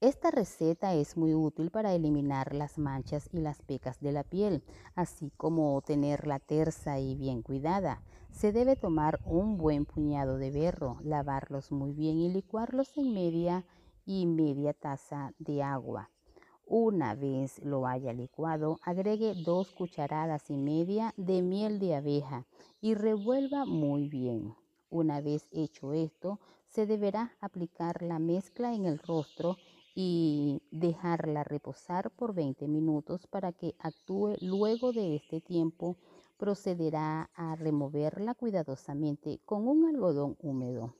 Esta 0.00 0.30
receta 0.30 0.94
es 0.94 1.16
muy 1.16 1.34
útil 1.34 1.72
para 1.72 1.92
eliminar 1.92 2.54
las 2.54 2.78
manchas 2.78 3.28
y 3.32 3.40
las 3.40 3.62
pecas 3.62 3.98
de 3.98 4.12
la 4.12 4.22
piel, 4.22 4.62
así 4.94 5.32
como 5.36 5.82
tenerla 5.82 6.38
tersa 6.38 7.00
y 7.00 7.16
bien 7.16 7.42
cuidada. 7.42 8.00
Se 8.32 8.52
debe 8.52 8.76
tomar 8.76 9.20
un 9.24 9.58
buen 9.58 9.84
puñado 9.84 10.38
de 10.38 10.50
berro, 10.50 10.98
lavarlos 11.02 11.72
muy 11.72 11.92
bien 11.92 12.18
y 12.18 12.32
licuarlos 12.32 12.96
en 12.96 13.12
media 13.12 13.64
y 14.06 14.26
media 14.26 14.72
taza 14.72 15.34
de 15.38 15.62
agua. 15.62 16.10
Una 16.64 17.14
vez 17.14 17.58
lo 17.64 17.86
haya 17.86 18.12
licuado, 18.12 18.78
agregue 18.82 19.34
dos 19.44 19.72
cucharadas 19.72 20.50
y 20.50 20.56
media 20.56 21.12
de 21.16 21.42
miel 21.42 21.78
de 21.80 21.96
abeja 21.96 22.46
y 22.80 22.94
revuelva 22.94 23.66
muy 23.66 24.08
bien. 24.08 24.54
Una 24.88 25.20
vez 25.20 25.48
hecho 25.52 25.92
esto, 25.92 26.40
se 26.68 26.86
deberá 26.86 27.32
aplicar 27.40 28.02
la 28.02 28.18
mezcla 28.18 28.74
en 28.74 28.86
el 28.86 28.98
rostro 28.98 29.56
y 29.94 30.62
dejarla 30.70 31.44
reposar 31.44 32.10
por 32.10 32.34
20 32.34 32.68
minutos 32.68 33.26
para 33.26 33.52
que 33.52 33.74
actúe. 33.78 34.36
Luego 34.40 34.92
de 34.92 35.16
este 35.16 35.40
tiempo, 35.40 35.96
procederá 36.40 37.30
a 37.34 37.54
removerla 37.54 38.34
cuidadosamente 38.34 39.40
con 39.44 39.68
un 39.68 39.84
algodón 39.84 40.38
húmedo. 40.40 40.96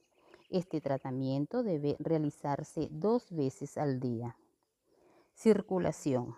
Este 0.50 0.82
tratamiento 0.82 1.62
debe 1.62 1.96
realizarse 1.98 2.88
dos 2.90 3.30
veces 3.30 3.78
al 3.78 4.00
día. 4.00 4.36
Circulación. 5.32 6.36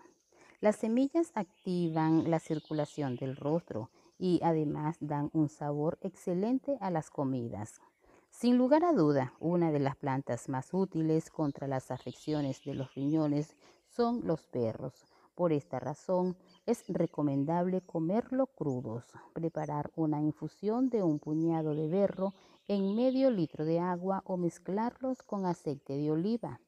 Las 0.61 0.77
semillas 0.77 1.33
activan 1.35 2.31
la 2.31 2.39
circulación 2.39 3.17
del 3.17 3.35
rostro 3.35 3.89
y 4.17 4.39
además 4.41 4.95
dan 5.01 5.29
un 5.33 5.49
sabor 5.49 5.97
excelente 6.01 6.77
a 6.79 6.89
las 6.89 7.09
comidas. 7.09 7.81
Sin 8.29 8.57
lugar 8.57 8.85
a 8.85 8.93
duda, 8.93 9.33
una 9.41 9.73
de 9.73 9.79
las 9.79 9.97
plantas 9.97 10.47
más 10.47 10.73
útiles 10.73 11.29
contra 11.29 11.67
las 11.67 11.91
afecciones 11.91 12.63
de 12.63 12.73
los 12.75 12.95
riñones 12.95 13.57
son 13.89 14.25
los 14.25 14.47
perros. 14.47 14.93
Por 15.35 15.51
esta 15.51 15.79
razón, 15.79 16.37
es 16.65 16.83
recomendable 16.87 17.81
comerlo 17.81 18.47
crudos. 18.47 19.05
Preparar 19.33 19.91
una 19.95 20.21
infusión 20.21 20.89
de 20.89 21.01
un 21.01 21.17
puñado 21.17 21.73
de 21.73 21.87
berro 21.87 22.33
en 22.67 22.95
medio 22.95 23.31
litro 23.31 23.65
de 23.65 23.79
agua 23.79 24.21
o 24.25 24.37
mezclarlos 24.37 25.23
con 25.23 25.45
aceite 25.45 25.93
de 25.97 26.11
oliva. 26.11 26.59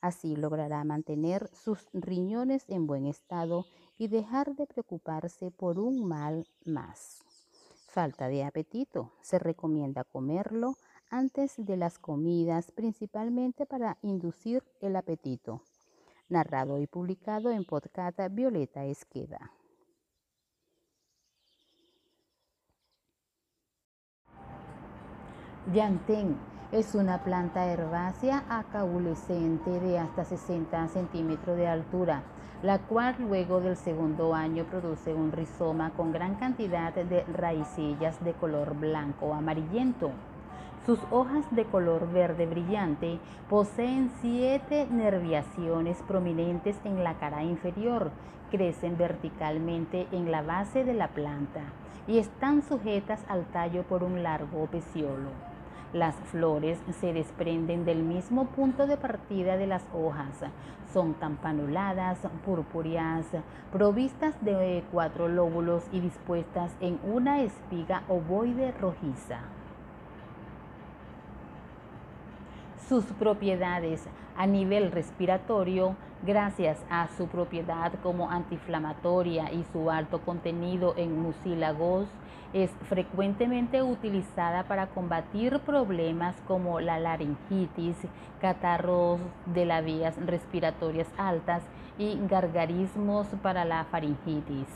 Así 0.00 0.36
logrará 0.36 0.82
mantener 0.84 1.50
sus 1.52 1.88
riñones 1.92 2.64
en 2.68 2.86
buen 2.86 3.06
estado 3.06 3.66
y 3.98 4.08
dejar 4.08 4.54
de 4.54 4.66
preocuparse 4.66 5.50
por 5.50 5.78
un 5.78 6.06
mal 6.06 6.46
más. 6.64 7.24
Falta 7.88 8.28
de 8.28 8.44
apetito. 8.44 9.12
Se 9.20 9.38
recomienda 9.38 10.04
comerlo 10.04 10.76
antes 11.10 11.54
de 11.56 11.76
las 11.76 11.98
comidas, 11.98 12.70
principalmente 12.70 13.66
para 13.66 13.98
inducir 14.02 14.62
el 14.80 14.96
apetito 14.96 15.62
narrado 16.28 16.80
y 16.80 16.86
publicado 16.86 17.50
en 17.50 17.64
podcast 17.64 18.18
Violeta 18.30 18.84
Esqueda. 18.84 19.52
Yantén 25.72 26.36
es 26.72 26.94
una 26.94 27.24
planta 27.24 27.66
herbácea 27.66 28.44
acaulescente 28.48 29.70
de 29.80 29.98
hasta 29.98 30.24
60 30.24 30.88
centímetros 30.88 31.56
de 31.56 31.66
altura, 31.66 32.22
la 32.62 32.78
cual 32.78 33.16
luego 33.18 33.60
del 33.60 33.76
segundo 33.76 34.34
año 34.34 34.64
produce 34.64 35.12
un 35.14 35.30
rizoma 35.32 35.90
con 35.94 36.12
gran 36.12 36.36
cantidad 36.36 36.94
de 36.94 37.22
raicillas 37.24 38.22
de 38.24 38.32
color 38.32 38.74
blanco 38.74 39.34
amarillento. 39.34 40.10
Sus 40.88 41.00
hojas 41.10 41.44
de 41.50 41.66
color 41.66 42.10
verde 42.10 42.46
brillante 42.46 43.18
poseen 43.50 44.10
siete 44.22 44.86
nerviaciones 44.90 45.98
prominentes 46.08 46.76
en 46.82 47.04
la 47.04 47.18
cara 47.18 47.44
inferior, 47.44 48.10
crecen 48.50 48.96
verticalmente 48.96 50.06
en 50.12 50.30
la 50.30 50.40
base 50.40 50.84
de 50.84 50.94
la 50.94 51.08
planta 51.08 51.60
y 52.06 52.16
están 52.16 52.62
sujetas 52.62 53.20
al 53.28 53.44
tallo 53.52 53.82
por 53.82 54.02
un 54.02 54.22
largo 54.22 54.64
peciolo. 54.68 55.28
Las 55.92 56.14
flores 56.14 56.78
se 56.98 57.12
desprenden 57.12 57.84
del 57.84 58.02
mismo 58.02 58.46
punto 58.46 58.86
de 58.86 58.96
partida 58.96 59.58
de 59.58 59.66
las 59.66 59.84
hojas. 59.92 60.40
Son 60.94 61.12
campanuladas, 61.12 62.16
purpúreas, 62.46 63.26
provistas 63.70 64.42
de 64.42 64.82
cuatro 64.90 65.28
lóbulos 65.28 65.84
y 65.92 66.00
dispuestas 66.00 66.74
en 66.80 66.98
una 67.04 67.42
espiga 67.42 68.04
ovoide 68.08 68.72
rojiza. 68.72 69.40
Sus 72.88 73.04
propiedades 73.04 74.02
a 74.36 74.46
nivel 74.46 74.90
respiratorio 74.90 75.94
gracias 76.22 76.78
a 76.90 77.08
su 77.16 77.26
propiedad 77.26 77.92
como 78.02 78.30
antiinflamatoria 78.30 79.52
y 79.52 79.64
su 79.72 79.90
alto 79.90 80.20
contenido 80.22 80.94
en 80.96 81.20
mucílagos 81.20 82.06
es 82.54 82.70
frecuentemente 82.88 83.82
utilizada 83.82 84.64
para 84.64 84.86
combatir 84.86 85.60
problemas 85.60 86.34
como 86.46 86.80
la 86.80 86.98
laringitis, 86.98 87.96
catarros 88.40 89.20
de 89.44 89.66
las 89.66 89.84
vías 89.84 90.14
respiratorias 90.24 91.08
altas 91.18 91.62
y 91.98 92.18
gargarismos 92.26 93.26
para 93.42 93.66
la 93.66 93.84
faringitis. 93.84 94.66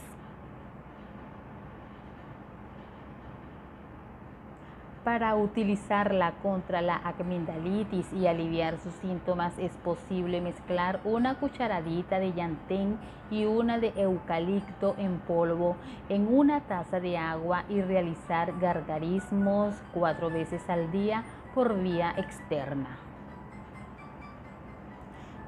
Para 5.05 5.35
utilizarla 5.35 6.35
contra 6.45 6.81
la 6.81 6.95
amigdalitis 6.99 8.13
y 8.13 8.29
aliviar 8.29 8.79
sus 8.79 8.93
síntomas 8.95 9.53
es 9.59 9.73
posible 9.79 10.41
mezclar 10.41 11.01
una 11.03 11.35
cucharadita 11.41 12.21
de 12.21 12.33
llantén 12.33 12.99
y 13.29 13.45
una 13.45 13.81
de 13.81 13.93
eucalipto 13.97 14.95
en 14.99 15.19
polvo 15.19 15.77
en 16.09 16.33
una 16.33 16.61
taza 16.61 17.01
de 17.01 17.19
agua 17.19 17.65
y 17.69 17.81
realizar 17.81 18.57
gargarismos 18.61 19.75
cuatro 19.93 20.31
veces 20.31 20.63
al 20.71 20.93
día 20.93 21.25
por 21.53 21.83
vía 21.83 22.15
externa. 22.17 22.97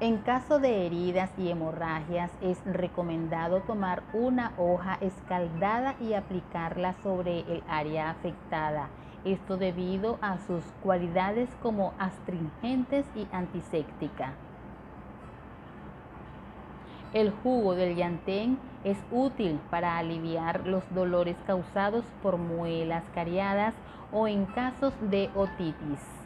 En 0.01 0.17
caso 0.17 0.59
de 0.59 0.85
heridas 0.85 1.31
y 1.37 1.49
hemorragias 1.49 2.29
es 2.41 2.59
recomendado 2.65 3.61
tomar 3.61 4.03
una 4.11 4.51
hoja 4.57 4.97
escaldada 4.99 5.95
y 6.01 6.13
aplicarla 6.13 6.93
sobre 7.01 7.39
el 7.39 7.63
área 7.69 8.09
afectada 8.09 8.89
esto 9.25 9.57
debido 9.57 10.17
a 10.21 10.37
sus 10.37 10.63
cualidades 10.81 11.49
como 11.61 11.93
astringentes 11.99 13.05
y 13.15 13.27
antiséptica. 13.31 14.33
El 17.13 17.31
jugo 17.31 17.75
del 17.75 17.95
llantén 17.95 18.57
es 18.83 18.97
útil 19.09 19.59
para 19.69 19.97
aliviar 19.97 20.67
los 20.67 20.83
dolores 20.93 21.37
causados 21.47 22.05
por 22.21 22.37
muelas 22.37 23.03
cariadas 23.13 23.73
o 24.11 24.27
en 24.27 24.45
casos 24.45 24.93
de 25.01 25.29
otitis. 25.33 26.24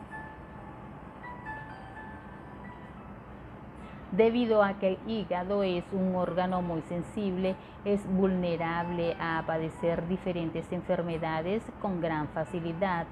Debido 4.11 4.63
a 4.63 4.74
que 4.74 4.87
el 4.87 4.98
hígado 5.07 5.61
es 5.61 5.83
un 5.91 6.15
órgano 6.15 6.63
muy 6.63 6.81
sensible, 6.89 7.55
es 7.85 8.01
vulnerable 8.11 9.15
a 9.19 9.43
padecer 9.45 10.07
diferentes 10.07 10.65
enfermedades 10.72 11.61
con 11.79 12.01
gran 12.01 12.27
facilidad. 12.29 13.05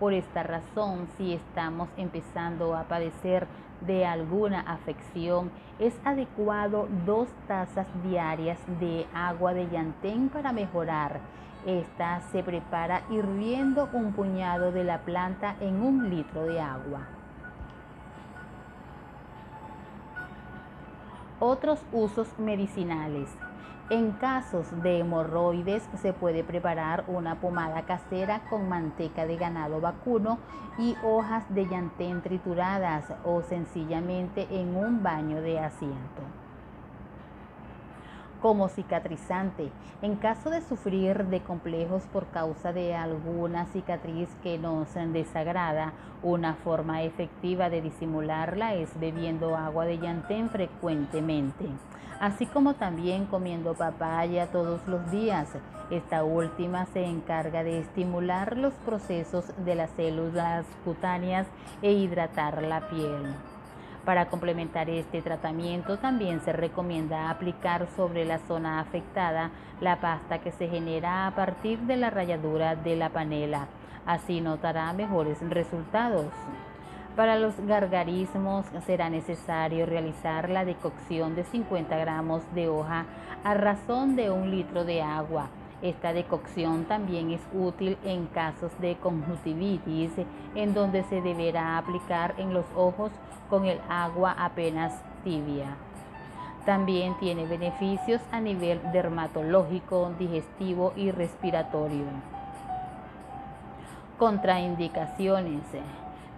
Por 0.00 0.14
esta 0.14 0.42
razón, 0.42 1.06
si 1.18 1.34
estamos 1.34 1.90
empezando 1.98 2.74
a 2.74 2.84
padecer 2.84 3.46
de 3.82 4.06
alguna 4.06 4.60
afección, 4.60 5.50
es 5.78 5.94
adecuado 6.02 6.88
dos 7.04 7.28
tazas 7.46 7.86
diarias 8.02 8.58
de 8.80 9.06
agua 9.12 9.52
de 9.52 9.68
llantén 9.68 10.30
para 10.30 10.52
mejorar. 10.52 11.20
Esta 11.66 12.22
se 12.32 12.42
prepara 12.42 13.02
hirviendo 13.10 13.90
un 13.92 14.14
puñado 14.14 14.72
de 14.72 14.84
la 14.84 15.00
planta 15.00 15.56
en 15.60 15.82
un 15.82 16.08
litro 16.08 16.44
de 16.44 16.58
agua. 16.58 17.17
Otros 21.40 21.78
usos 21.92 22.26
medicinales. 22.38 23.28
En 23.90 24.12
casos 24.12 24.66
de 24.82 24.98
hemorroides 24.98 25.82
se 26.02 26.12
puede 26.12 26.44
preparar 26.44 27.04
una 27.06 27.36
pomada 27.36 27.82
casera 27.82 28.42
con 28.50 28.68
manteca 28.68 29.24
de 29.24 29.36
ganado 29.36 29.80
vacuno 29.80 30.38
y 30.78 30.96
hojas 31.02 31.44
de 31.48 31.66
llantén 31.66 32.20
trituradas 32.22 33.06
o 33.24 33.42
sencillamente 33.42 34.46
en 34.50 34.76
un 34.76 35.02
baño 35.02 35.40
de 35.40 35.58
asiento 35.60 36.22
como 38.40 38.68
cicatrizante. 38.68 39.70
En 40.02 40.16
caso 40.16 40.50
de 40.50 40.60
sufrir 40.62 41.26
de 41.26 41.40
complejos 41.40 42.02
por 42.12 42.26
causa 42.28 42.72
de 42.72 42.94
alguna 42.94 43.66
cicatriz 43.66 44.28
que 44.42 44.58
nos 44.58 44.88
desagrada, 45.12 45.92
una 46.22 46.54
forma 46.54 47.02
efectiva 47.02 47.70
de 47.70 47.82
disimularla 47.82 48.74
es 48.74 48.88
bebiendo 48.98 49.56
agua 49.56 49.84
de 49.84 49.98
llantén 49.98 50.50
frecuentemente, 50.50 51.66
así 52.20 52.46
como 52.46 52.74
también 52.74 53.26
comiendo 53.26 53.74
papaya 53.74 54.48
todos 54.50 54.86
los 54.86 55.10
días. 55.10 55.48
Esta 55.90 56.22
última 56.22 56.86
se 56.86 57.04
encarga 57.04 57.64
de 57.64 57.80
estimular 57.80 58.56
los 58.56 58.74
procesos 58.74 59.52
de 59.64 59.74
las 59.74 59.90
células 59.90 60.66
cutáneas 60.84 61.46
e 61.82 61.92
hidratar 61.92 62.62
la 62.62 62.88
piel. 62.88 63.34
Para 64.08 64.30
complementar 64.30 64.88
este 64.88 65.20
tratamiento 65.20 65.98
también 65.98 66.40
se 66.40 66.54
recomienda 66.54 67.28
aplicar 67.28 67.86
sobre 67.94 68.24
la 68.24 68.38
zona 68.38 68.80
afectada 68.80 69.50
la 69.82 70.00
pasta 70.00 70.38
que 70.38 70.50
se 70.50 70.66
genera 70.66 71.26
a 71.26 71.32
partir 71.32 71.80
de 71.80 71.98
la 71.98 72.08
ralladura 72.08 72.74
de 72.74 72.96
la 72.96 73.10
panela. 73.10 73.66
Así 74.06 74.40
notará 74.40 74.90
mejores 74.94 75.46
resultados. 75.50 76.24
Para 77.16 77.36
los 77.36 77.60
gargarismos 77.60 78.64
será 78.86 79.10
necesario 79.10 79.84
realizar 79.84 80.48
la 80.48 80.64
decocción 80.64 81.36
de 81.36 81.44
50 81.44 81.94
gramos 81.98 82.42
de 82.54 82.66
hoja 82.66 83.04
a 83.44 83.52
razón 83.52 84.16
de 84.16 84.30
un 84.30 84.50
litro 84.50 84.86
de 84.86 85.02
agua. 85.02 85.50
Esta 85.82 86.14
decocción 86.14 86.86
también 86.86 87.30
es 87.30 87.42
útil 87.52 87.98
en 88.04 88.24
casos 88.28 88.72
de 88.80 88.96
conjuntivitis, 88.96 90.12
en 90.54 90.72
donde 90.72 91.04
se 91.04 91.20
deberá 91.20 91.76
aplicar 91.76 92.34
en 92.38 92.54
los 92.54 92.64
ojos 92.74 93.12
con 93.48 93.66
el 93.66 93.80
agua 93.88 94.34
apenas 94.38 94.92
tibia. 95.24 95.76
También 96.64 97.16
tiene 97.18 97.46
beneficios 97.46 98.20
a 98.30 98.40
nivel 98.40 98.80
dermatológico, 98.92 100.12
digestivo 100.18 100.92
y 100.96 101.10
respiratorio. 101.10 102.04
Contraindicaciones. 104.18 105.62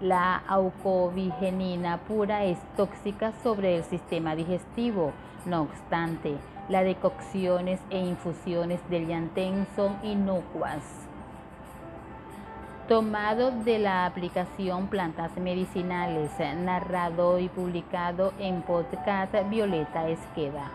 La 0.00 0.36
aucobigenina 0.46 1.98
pura 1.98 2.44
es 2.44 2.58
tóxica 2.76 3.32
sobre 3.42 3.76
el 3.76 3.84
sistema 3.84 4.34
digestivo. 4.34 5.12
No 5.46 5.62
obstante, 5.62 6.36
las 6.68 6.84
decocciones 6.84 7.80
e 7.90 7.98
infusiones 7.98 8.80
del 8.88 9.08
llantén 9.08 9.66
son 9.74 9.96
inocuas 10.02 11.09
tomado 12.90 13.52
de 13.52 13.78
la 13.78 14.04
aplicación 14.04 14.88
Plantas 14.88 15.36
Medicinales, 15.36 16.32
narrado 16.56 17.38
y 17.38 17.48
publicado 17.48 18.32
en 18.40 18.62
podcast 18.62 19.32
Violeta 19.48 20.08
Esqueda. 20.08 20.72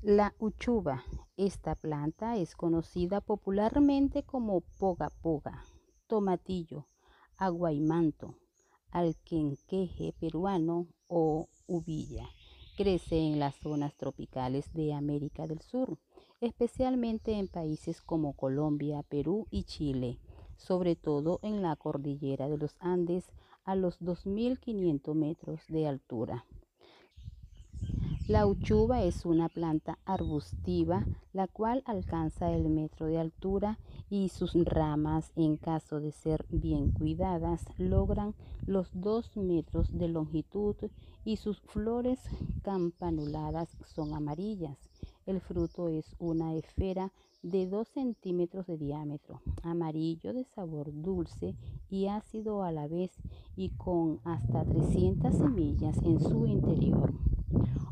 La 0.00 0.32
uchuva. 0.38 1.04
Esta 1.36 1.74
planta 1.74 2.36
es 2.36 2.56
conocida 2.56 3.20
popularmente 3.20 4.22
como 4.22 4.62
poga 4.62 5.10
poga, 5.20 5.64
tomatillo, 6.06 6.86
alquenqueje 8.90 10.14
peruano 10.18 10.86
o 11.08 11.48
uvilla. 11.66 12.28
Crece 12.76 13.18
en 13.18 13.38
las 13.38 13.56
zonas 13.56 13.96
tropicales 13.96 14.72
de 14.72 14.92
América 14.92 15.46
del 15.46 15.60
Sur, 15.60 15.98
especialmente 16.40 17.32
en 17.32 17.48
países 17.48 18.00
como 18.00 18.34
Colombia, 18.34 19.02
Perú 19.02 19.46
y 19.50 19.64
Chile, 19.64 20.18
sobre 20.56 20.96
todo 20.96 21.40
en 21.42 21.62
la 21.62 21.74
cordillera 21.76 22.48
de 22.48 22.58
los 22.58 22.76
Andes, 22.78 23.24
a 23.64 23.74
los 23.74 24.00
2.500 24.00 25.14
metros 25.14 25.60
de 25.68 25.86
altura. 25.86 26.46
La 28.28 28.46
uchuva 28.46 29.04
es 29.04 29.24
una 29.24 29.48
planta 29.48 29.98
arbustiva 30.04 31.06
la 31.32 31.48
cual 31.48 31.82
alcanza 31.86 32.52
el 32.52 32.68
metro 32.68 33.06
de 33.06 33.18
altura 33.18 33.78
y 34.10 34.28
sus 34.28 34.52
ramas, 34.66 35.32
en 35.34 35.56
caso 35.56 35.98
de 35.98 36.12
ser 36.12 36.44
bien 36.50 36.90
cuidadas, 36.90 37.64
logran 37.78 38.34
los 38.66 38.90
2 38.92 39.38
metros 39.38 39.96
de 39.96 40.08
longitud 40.08 40.76
y 41.24 41.36
sus 41.38 41.62
flores 41.62 42.20
campanuladas 42.60 43.70
son 43.86 44.12
amarillas. 44.12 44.76
El 45.24 45.40
fruto 45.40 45.88
es 45.88 46.14
una 46.18 46.54
esfera 46.54 47.14
de 47.42 47.66
2 47.66 47.88
centímetros 47.88 48.66
de 48.66 48.76
diámetro, 48.76 49.40
amarillo 49.62 50.34
de 50.34 50.44
sabor 50.44 50.90
dulce 50.92 51.56
y 51.88 52.08
ácido 52.08 52.62
a 52.62 52.72
la 52.72 52.88
vez 52.88 53.10
y 53.56 53.70
con 53.70 54.20
hasta 54.24 54.66
300 54.66 55.34
semillas 55.34 55.96
en 56.02 56.20
su 56.20 56.46
interior 56.46 57.14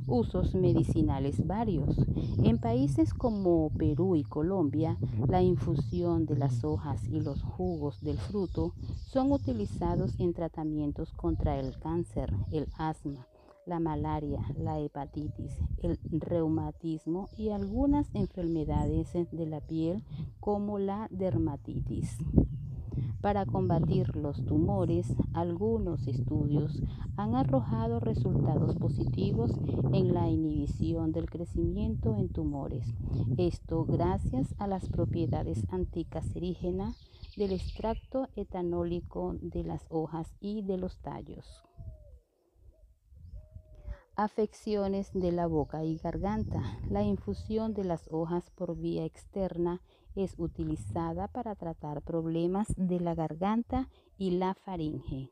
usos 0.07 0.55
medicinales 0.55 1.47
varios. 1.47 1.97
En 2.43 2.59
países 2.59 3.13
como 3.13 3.71
Perú 3.71 4.17
y 4.17 4.23
Colombia, 4.23 4.99
la 5.29 5.43
infusión 5.43 6.27
de 6.27 6.37
las 6.37 6.65
hojas 6.65 7.07
y 7.09 7.21
los 7.21 7.43
jugos 7.43 8.01
del 8.01 8.19
fruto 8.19 8.73
son 9.07 9.33
utilizados 9.33 10.19
en 10.19 10.33
tratamientos 10.33 11.13
contra 11.13 11.59
el 11.59 11.79
cáncer, 11.79 12.33
el 12.51 12.69
asma, 12.79 13.27
la 13.67 13.81
malaria, 13.81 14.41
la 14.57 14.79
hepatitis, 14.79 15.59
el 15.83 15.99
reumatismo 16.13 17.29
y 17.37 17.51
algunas 17.51 18.07
enfermedades 18.15 19.13
de 19.13 19.47
la 19.47 19.61
piel 19.61 20.05
como 20.41 20.79
la 20.79 21.09
dermatitis. 21.11 22.19
Para 23.21 23.47
combatir 23.47 24.15
los 24.15 24.45
tumores, 24.45 25.13
algunos 25.33 26.07
estudios 26.07 26.81
han 27.17 27.35
arrojado 27.35 27.99
resultados 27.99 28.77
positivos 28.77 29.53
en 29.93 30.15
la 30.15 30.29
inhibición 30.29 31.13
del 31.13 31.29
crecimiento 31.29 32.17
en 32.17 32.29
tumores. 32.29 32.87
Esto 33.37 33.85
gracias 33.85 34.55
a 34.59 34.67
las 34.67 34.89
propiedades 34.89 35.65
anticancerígenas 35.71 36.97
del 37.37 37.53
extracto 37.53 38.29
etanólico 38.37 39.35
de 39.41 39.65
las 39.65 39.87
hojas 39.91 40.35
y 40.41 40.63
de 40.63 40.79
los 40.79 40.99
tallos. 41.01 41.65
Afecciones 44.19 45.11
de 45.13 45.31
la 45.31 45.47
boca 45.47 45.85
y 45.85 45.99
garganta. 45.99 46.63
La 46.89 47.03
infusión 47.03 47.75
de 47.75 47.85
las 47.85 48.09
hojas 48.11 48.51
por 48.51 48.75
vía 48.75 49.05
externa 49.05 49.83
es 50.17 50.35
utilizada 50.39 51.29
para 51.29 51.55
tratar 51.55 52.03
problemas 52.03 52.67
de 52.77 52.99
la 52.99 53.15
garganta 53.15 53.89
y 54.19 54.33
la 54.33 54.55
faringe. 54.55 55.31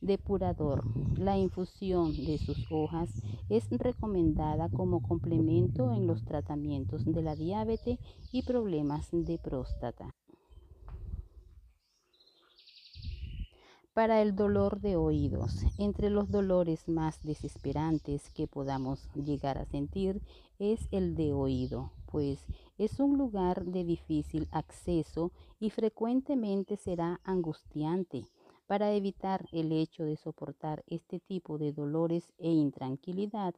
Depurador. 0.00 0.84
La 1.18 1.38
infusión 1.38 2.12
de 2.12 2.38
sus 2.38 2.66
hojas 2.72 3.10
es 3.48 3.68
recomendada 3.70 4.68
como 4.68 5.00
complemento 5.02 5.92
en 5.92 6.06
los 6.06 6.24
tratamientos 6.24 7.04
de 7.04 7.22
la 7.22 7.36
diabetes 7.36 8.00
y 8.32 8.42
problemas 8.42 9.08
de 9.12 9.38
próstata. 9.38 10.10
Para 13.94 14.22
el 14.22 14.34
dolor 14.34 14.80
de 14.80 14.96
oídos, 14.96 15.64
entre 15.78 16.08
los 16.08 16.30
dolores 16.30 16.88
más 16.88 17.22
desesperantes 17.22 18.30
que 18.30 18.46
podamos 18.46 19.08
llegar 19.14 19.58
a 19.58 19.66
sentir 19.66 20.22
es 20.58 20.88
el 20.92 21.14
de 21.14 21.34
oído, 21.34 21.92
pues 22.12 22.46
es 22.76 23.00
un 23.00 23.16
lugar 23.16 23.64
de 23.64 23.84
difícil 23.84 24.46
acceso 24.52 25.32
y 25.58 25.70
frecuentemente 25.70 26.76
será 26.76 27.20
angustiante. 27.24 28.26
Para 28.66 28.92
evitar 28.92 29.46
el 29.50 29.72
hecho 29.72 30.04
de 30.04 30.16
soportar 30.16 30.84
este 30.86 31.18
tipo 31.20 31.58
de 31.58 31.72
dolores 31.72 32.32
e 32.38 32.50
intranquilidad, 32.50 33.54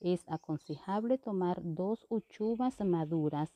es 0.00 0.24
aconsejable 0.26 1.18
tomar 1.18 1.60
dos 1.62 2.06
uchuvas 2.08 2.80
maduras, 2.80 3.50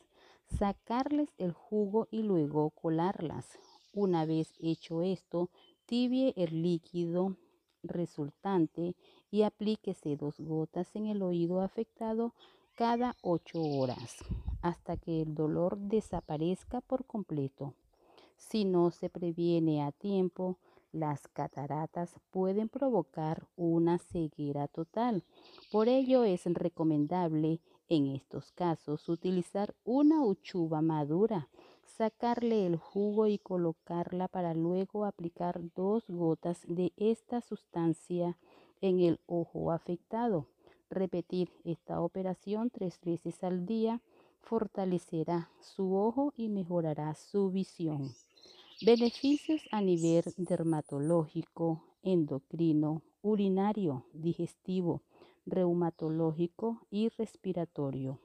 sacarles 0.46 1.30
el 1.38 1.52
jugo 1.52 2.06
y 2.10 2.22
luego 2.22 2.70
colarlas. 2.70 3.58
Una 3.94 4.26
vez 4.26 4.54
hecho 4.60 5.02
esto, 5.02 5.48
tibie 5.86 6.34
el 6.36 6.62
líquido 6.62 7.36
resultante 7.82 8.94
y 9.30 9.42
aplíquese 9.42 10.16
dos 10.16 10.38
gotas 10.38 10.94
en 10.96 11.06
el 11.06 11.22
oído 11.22 11.60
afectado 11.60 12.34
cada 12.74 13.16
ocho 13.22 13.60
horas 13.62 14.16
hasta 14.60 14.96
que 14.96 15.22
el 15.22 15.34
dolor 15.34 15.78
desaparezca 15.78 16.80
por 16.80 17.04
completo. 17.04 17.74
Si 18.36 18.64
no 18.64 18.90
se 18.90 19.08
previene 19.10 19.82
a 19.84 19.92
tiempo, 19.92 20.58
las 20.90 21.28
cataratas 21.28 22.14
pueden 22.30 22.68
provocar 22.68 23.46
una 23.56 23.98
ceguera 23.98 24.68
total. 24.68 25.24
Por 25.70 25.88
ello 25.88 26.24
es 26.24 26.44
recomendable 26.46 27.60
en 27.88 28.06
estos 28.06 28.52
casos 28.52 29.08
utilizar 29.08 29.74
una 29.84 30.24
uchuva 30.24 30.82
madura, 30.82 31.48
sacarle 31.84 32.66
el 32.66 32.76
jugo 32.76 33.26
y 33.26 33.38
colocarla 33.38 34.26
para 34.28 34.54
luego 34.54 35.04
aplicar 35.04 35.60
dos 35.76 36.04
gotas 36.08 36.62
de 36.66 36.92
esta 36.96 37.40
sustancia 37.40 38.36
en 38.80 39.00
el 39.00 39.20
ojo 39.26 39.70
afectado. 39.70 40.46
Repetir 40.90 41.50
esta 41.64 42.00
operación 42.00 42.70
tres 42.70 43.00
veces 43.02 43.42
al 43.42 43.66
día 43.66 44.00
fortalecerá 44.40 45.50
su 45.60 45.96
ojo 45.96 46.32
y 46.36 46.48
mejorará 46.48 47.14
su 47.14 47.50
visión. 47.50 48.14
Beneficios 48.84 49.62
a 49.70 49.80
nivel 49.80 50.24
dermatológico, 50.36 51.82
endocrino, 52.02 53.02
urinario, 53.22 54.04
digestivo, 54.12 55.02
reumatológico 55.46 56.86
y 56.90 57.08
respiratorio. 57.08 58.20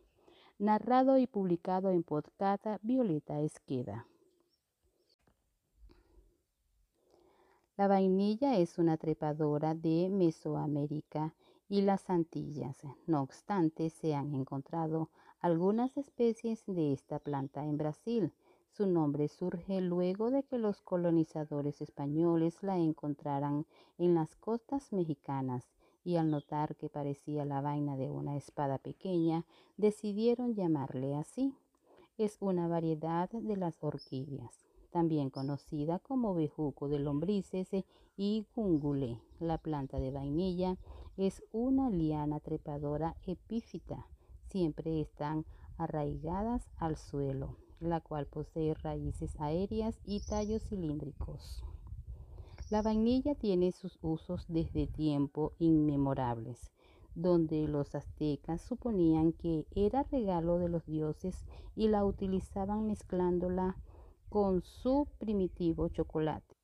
Narrado 0.57 1.17
y 1.17 1.27
publicado 1.27 1.89
en 1.91 2.03
podcast 2.03 2.65
Violeta 2.81 3.39
Esqueda. 3.41 4.07
La 7.77 7.87
vainilla 7.87 8.57
es 8.57 8.77
una 8.77 8.97
trepadora 8.97 9.73
de 9.73 10.09
Mesoamérica 10.09 11.33
y 11.69 11.81
las 11.81 12.09
Antillas. 12.09 12.77
No 13.05 13.21
obstante, 13.21 13.89
se 13.91 14.15
han 14.15 14.33
encontrado 14.33 15.09
algunas 15.39 15.95
especies 15.97 16.65
de 16.65 16.91
esta 16.91 17.19
planta 17.19 17.63
en 17.63 17.77
Brasil. 17.77 18.33
Su 18.71 18.87
nombre 18.87 19.27
surge 19.27 19.79
luego 19.79 20.31
de 20.31 20.43
que 20.43 20.57
los 20.57 20.81
colonizadores 20.81 21.81
españoles 21.81 22.61
la 22.63 22.77
encontraran 22.77 23.65
en 23.97 24.15
las 24.15 24.35
costas 24.35 24.91
mexicanas 24.91 25.71
y 26.03 26.15
al 26.15 26.31
notar 26.31 26.75
que 26.75 26.89
parecía 26.89 27.45
la 27.45 27.61
vaina 27.61 27.97
de 27.97 28.09
una 28.09 28.35
espada 28.35 28.77
pequeña, 28.77 29.45
decidieron 29.77 30.55
llamarle 30.55 31.15
así. 31.15 31.53
Es 32.17 32.37
una 32.41 32.67
variedad 32.67 33.29
de 33.29 33.57
las 33.57 33.83
orquídeas, 33.83 34.65
también 34.91 35.29
conocida 35.29 35.99
como 35.99 36.33
bejuco 36.33 36.87
de 36.87 36.99
lombrices 36.99 37.69
y 38.17 38.45
gungule. 38.55 39.19
La 39.39 39.57
planta 39.57 39.99
de 39.99 40.11
vainilla 40.11 40.77
es 41.19 41.43
una 41.51 41.89
liana 41.89 42.39
trepadora 42.39 43.17
epífita 43.27 44.07
siempre 44.49 45.01
están 45.01 45.45
arraigadas 45.77 46.67
al 46.77 46.97
suelo, 46.97 47.57
la 47.79 48.01
cual 48.01 48.25
posee 48.25 48.73
raíces 48.73 49.39
aéreas 49.39 49.99
y 50.05 50.21
tallos 50.21 50.63
cilíndricos. 50.63 51.63
La 52.69 52.81
vainilla 52.81 53.35
tiene 53.35 53.71
sus 53.71 53.99
usos 54.01 54.45
desde 54.47 54.87
tiempos 54.87 55.53
inmemorables, 55.59 56.71
donde 57.15 57.67
los 57.67 57.95
aztecas 57.95 58.61
suponían 58.61 59.33
que 59.33 59.65
era 59.75 60.03
regalo 60.03 60.57
de 60.57 60.69
los 60.69 60.85
dioses 60.85 61.45
y 61.75 61.87
la 61.87 62.05
utilizaban 62.05 62.87
mezclándola 62.87 63.75
con 64.29 64.61
su 64.63 65.07
primitivo 65.17 65.89
chocolate. 65.89 66.58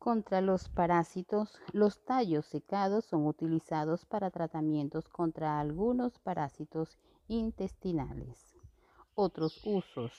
Contra 0.00 0.40
los 0.40 0.70
parásitos, 0.70 1.60
los 1.74 2.02
tallos 2.06 2.46
secados 2.46 3.04
son 3.04 3.26
utilizados 3.26 4.06
para 4.06 4.30
tratamientos 4.30 5.06
contra 5.10 5.60
algunos 5.60 6.18
parásitos 6.18 6.98
intestinales. 7.28 8.56
Otros 9.14 9.60
usos. 9.66 10.14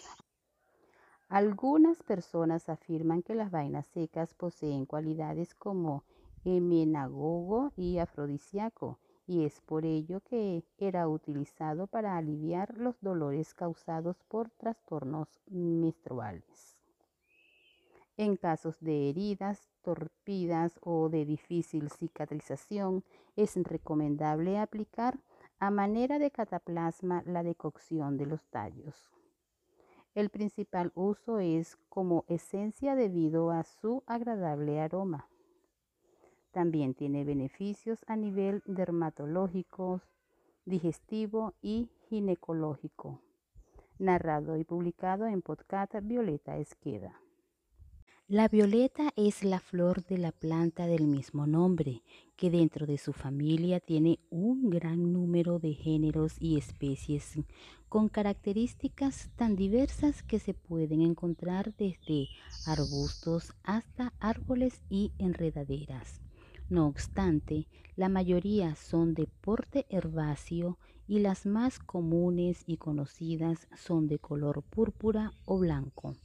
Algunas 1.29 2.03
personas 2.03 2.69
afirman 2.69 3.23
que 3.23 3.33
las 3.33 3.49
vainas 3.49 3.87
secas 3.87 4.35
poseen 4.35 4.85
cualidades 4.85 5.55
como 5.55 6.03
emenagogo 6.45 7.73
y 7.75 7.97
afrodisíaco, 7.97 8.99
y 9.25 9.45
es 9.45 9.61
por 9.61 9.85
ello 9.85 10.21
que 10.21 10.63
era 10.77 11.07
utilizado 11.07 11.87
para 11.87 12.17
aliviar 12.17 12.77
los 12.77 13.01
dolores 13.01 13.55
causados 13.55 14.23
por 14.27 14.51
trastornos 14.51 15.41
menstruales. 15.47 16.80
En 18.17 18.35
casos 18.35 18.79
de 18.81 19.09
heridas, 19.09 19.69
torpidas 19.81 20.79
o 20.81 21.09
de 21.09 21.25
difícil 21.25 21.89
cicatrización, 21.89 23.03
es 23.35 23.55
recomendable 23.55 24.59
aplicar 24.59 25.19
a 25.59 25.71
manera 25.71 26.19
de 26.19 26.31
cataplasma 26.31 27.23
la 27.25 27.43
decocción 27.43 28.17
de 28.17 28.25
los 28.25 28.43
tallos. 28.47 29.11
El 30.13 30.29
principal 30.29 30.91
uso 30.93 31.39
es 31.39 31.77
como 31.87 32.25
esencia 32.27 32.95
debido 32.95 33.49
a 33.51 33.63
su 33.63 34.03
agradable 34.07 34.81
aroma. 34.81 35.29
También 36.51 36.93
tiene 36.93 37.23
beneficios 37.23 38.03
a 38.07 38.17
nivel 38.17 38.61
dermatológico, 38.65 40.01
digestivo 40.65 41.53
y 41.61 41.89
ginecológico. 42.09 43.21
Narrado 43.99 44.57
y 44.57 44.65
publicado 44.65 45.27
en 45.27 45.41
podcast 45.41 45.95
Violeta 46.01 46.57
Esqueda. 46.57 47.21
La 48.31 48.47
violeta 48.47 49.11
es 49.17 49.43
la 49.43 49.59
flor 49.59 50.05
de 50.05 50.17
la 50.17 50.31
planta 50.31 50.87
del 50.87 51.05
mismo 51.05 51.47
nombre, 51.47 52.01
que 52.37 52.49
dentro 52.49 52.85
de 52.85 52.97
su 52.97 53.11
familia 53.11 53.81
tiene 53.81 54.19
un 54.29 54.69
gran 54.69 55.11
número 55.11 55.59
de 55.59 55.73
géneros 55.73 56.37
y 56.39 56.57
especies 56.57 57.33
con 57.89 58.07
características 58.07 59.31
tan 59.35 59.57
diversas 59.57 60.23
que 60.23 60.39
se 60.39 60.53
pueden 60.53 61.01
encontrar 61.01 61.75
desde 61.75 62.29
arbustos 62.65 63.51
hasta 63.63 64.13
árboles 64.21 64.81
y 64.89 65.11
enredaderas. 65.17 66.21
No 66.69 66.87
obstante, 66.87 67.67
la 67.97 68.07
mayoría 68.07 68.75
son 68.75 69.13
de 69.13 69.27
porte 69.41 69.85
herbáceo 69.89 70.77
y 71.05 71.19
las 71.19 71.45
más 71.45 71.79
comunes 71.79 72.63
y 72.65 72.77
conocidas 72.77 73.67
son 73.75 74.07
de 74.07 74.19
color 74.19 74.63
púrpura 74.63 75.33
o 75.43 75.59
blanco. 75.59 76.15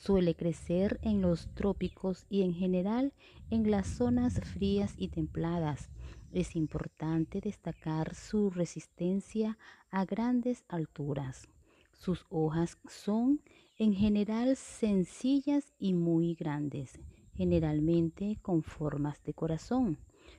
Suele 0.00 0.34
crecer 0.34 0.98
en 1.02 1.20
los 1.20 1.52
trópicos 1.54 2.24
y 2.30 2.40
en 2.40 2.54
general 2.54 3.12
en 3.50 3.70
las 3.70 3.86
zonas 3.86 4.40
frías 4.40 4.94
y 4.96 5.08
templadas. 5.08 5.90
Es 6.32 6.56
importante 6.56 7.42
destacar 7.42 8.14
su 8.14 8.48
resistencia 8.48 9.58
a 9.90 10.06
grandes 10.06 10.64
alturas. 10.68 11.48
Sus 11.92 12.24
hojas 12.30 12.78
son 12.88 13.42
en 13.78 13.92
general 13.92 14.56
sencillas 14.56 15.74
y 15.78 15.92
muy 15.92 16.34
grandes, 16.34 16.98
generalmente 17.34 18.38
con 18.40 18.62
formas 18.62 19.22
de 19.24 19.34
corazón. 19.34 19.98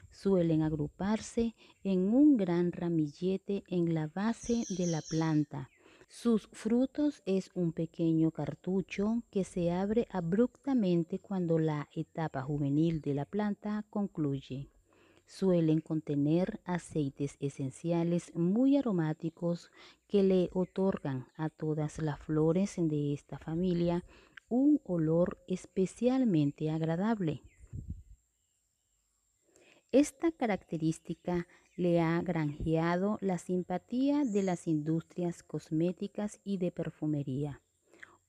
Suelen 0.09 0.63
agruparse 0.63 1.55
en 1.83 2.11
un 2.11 2.35
gran 2.35 2.71
ramillete 2.71 3.63
en 3.67 3.93
la 3.93 4.07
base 4.07 4.63
de 4.75 4.87
la 4.87 5.03
planta 5.07 5.69
sus 6.11 6.49
frutos 6.51 7.23
es 7.25 7.51
un 7.53 7.71
pequeño 7.71 8.31
cartucho 8.31 9.23
que 9.31 9.45
se 9.45 9.71
abre 9.71 10.09
abruptamente 10.11 11.19
cuando 11.19 11.57
la 11.57 11.87
etapa 11.93 12.41
juvenil 12.41 12.99
de 12.99 13.13
la 13.13 13.23
planta 13.23 13.85
concluye. 13.89 14.67
Suelen 15.25 15.79
contener 15.79 16.59
aceites 16.65 17.37
esenciales 17.39 18.35
muy 18.35 18.75
aromáticos 18.75 19.71
que 20.09 20.21
le 20.21 20.49
otorgan 20.51 21.27
a 21.37 21.49
todas 21.49 21.99
las 21.99 22.19
flores 22.19 22.75
de 22.75 23.13
esta 23.13 23.39
familia 23.39 24.03
un 24.49 24.81
olor 24.83 25.41
especialmente 25.47 26.71
agradable. 26.71 27.41
Esta 29.93 30.33
característica 30.33 31.47
le 31.81 31.99
ha 31.99 32.21
granjeado 32.21 33.17
la 33.21 33.39
simpatía 33.39 34.23
de 34.23 34.43
las 34.43 34.67
industrias 34.67 35.41
cosméticas 35.41 36.39
y 36.43 36.57
de 36.57 36.69
perfumería. 36.69 37.59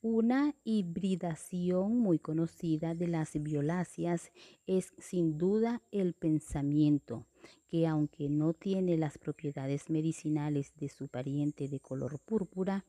Una 0.01 0.55
hibridación 0.65 1.99
muy 1.99 2.19
conocida 2.19 2.95
de 2.95 3.09
las 3.09 3.35
violáceas 3.35 4.33
es 4.67 4.95
sin 4.97 5.37
duda 5.37 5.83
el 5.91 6.15
pensamiento, 6.15 7.27
que 7.69 7.87
aunque 7.87 8.31
no 8.31 8.55
tiene 8.55 8.97
las 8.97 9.19
propiedades 9.19 9.91
medicinales 9.91 10.73
de 10.77 10.89
su 10.89 11.09
pariente 11.09 11.69
de 11.69 11.79
color 11.79 12.21
púrpura, 12.21 12.87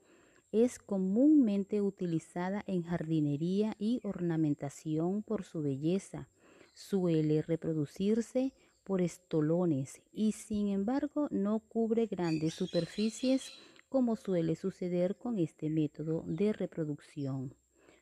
es 0.54 0.80
comúnmente 0.80 1.82
utilizada 1.82 2.64
en 2.68 2.84
jardinería 2.84 3.76
y 3.80 4.00
ornamentación 4.04 5.24
por 5.24 5.44
su 5.44 5.62
belleza. 5.62 6.30
Suele 6.74 7.42
reproducirse 7.42 8.54
por 8.84 9.02
estolones 9.02 10.02
y 10.12 10.34
sin 10.34 10.70
embargo 10.70 11.28
no 11.32 11.60
cubre 11.60 12.08
grandes 12.08 12.54
superficies 12.54 13.52
como 13.90 14.16
suele 14.16 14.56
suceder 14.56 15.16
con 15.16 15.40
este 15.40 15.70
método 15.70 16.24
de 16.26 16.54
reproducción. 16.54 17.56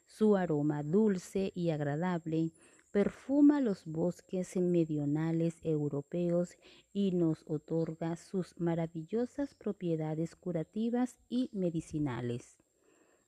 Su 0.05 0.35
aroma 0.35 0.83
dulce 0.83 1.51
y 1.55 1.69
agradable 1.69 2.51
perfuma 2.91 3.61
los 3.61 3.85
bosques 3.85 4.57
meridionales 4.57 5.57
europeos 5.63 6.57
y 6.91 7.11
nos 7.11 7.43
otorga 7.47 8.17
sus 8.17 8.59
maravillosas 8.59 9.55
propiedades 9.55 10.35
curativas 10.35 11.17
y 11.29 11.49
medicinales. 11.53 12.57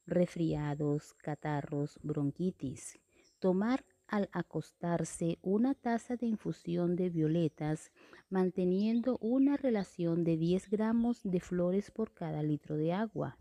Resfriados, 0.06 1.14
catarros, 1.14 1.98
bronquitis. 2.04 3.00
Tomar 3.40 3.86
al 4.08 4.30
acostarse 4.32 5.38
una 5.42 5.74
taza 5.74 6.16
de 6.16 6.28
infusión 6.28 6.96
de 6.96 7.10
violetas, 7.10 7.92
manteniendo 8.30 9.18
una 9.20 9.58
relación 9.58 10.24
de 10.24 10.38
10 10.38 10.70
gramos 10.70 11.22
de 11.24 11.40
flores 11.40 11.92
por 11.92 12.14
cada 12.14 12.44
litro 12.44 12.76
de 12.76 12.94
agua. 12.94 13.38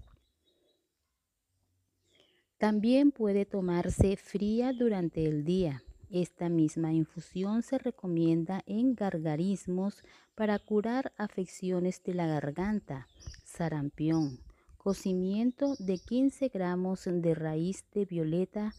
También 2.59 3.11
puede 3.11 3.45
tomarse 3.45 4.17
fría 4.17 4.73
durante 4.73 5.25
el 5.27 5.45
día. 5.45 5.83
Esta 6.11 6.49
misma 6.49 6.93
infusión 6.93 7.63
se 7.63 7.79
recomienda 7.79 8.63
en 8.67 8.95
gargarismos 8.95 10.05
para 10.35 10.59
curar 10.59 11.13
afecciones 11.17 12.03
de 12.05 12.15
la 12.15 12.27
garganta, 12.27 13.09
sarampión, 13.45 14.39
cocimiento 14.77 15.75
de 15.79 15.99
15 15.99 16.49
gramos 16.49 17.05
de 17.07 17.35
raíz 17.35 17.85
de 17.95 18.05
violeta 18.05 18.73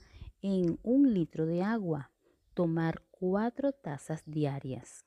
en 0.43 0.77
un 0.83 1.11
litro 1.11 1.47
de 1.47 1.63
agua. 1.63 2.11
Tomar 2.53 3.01
cuatro 3.09 3.71
tazas 3.71 4.21
diarias. 4.27 5.05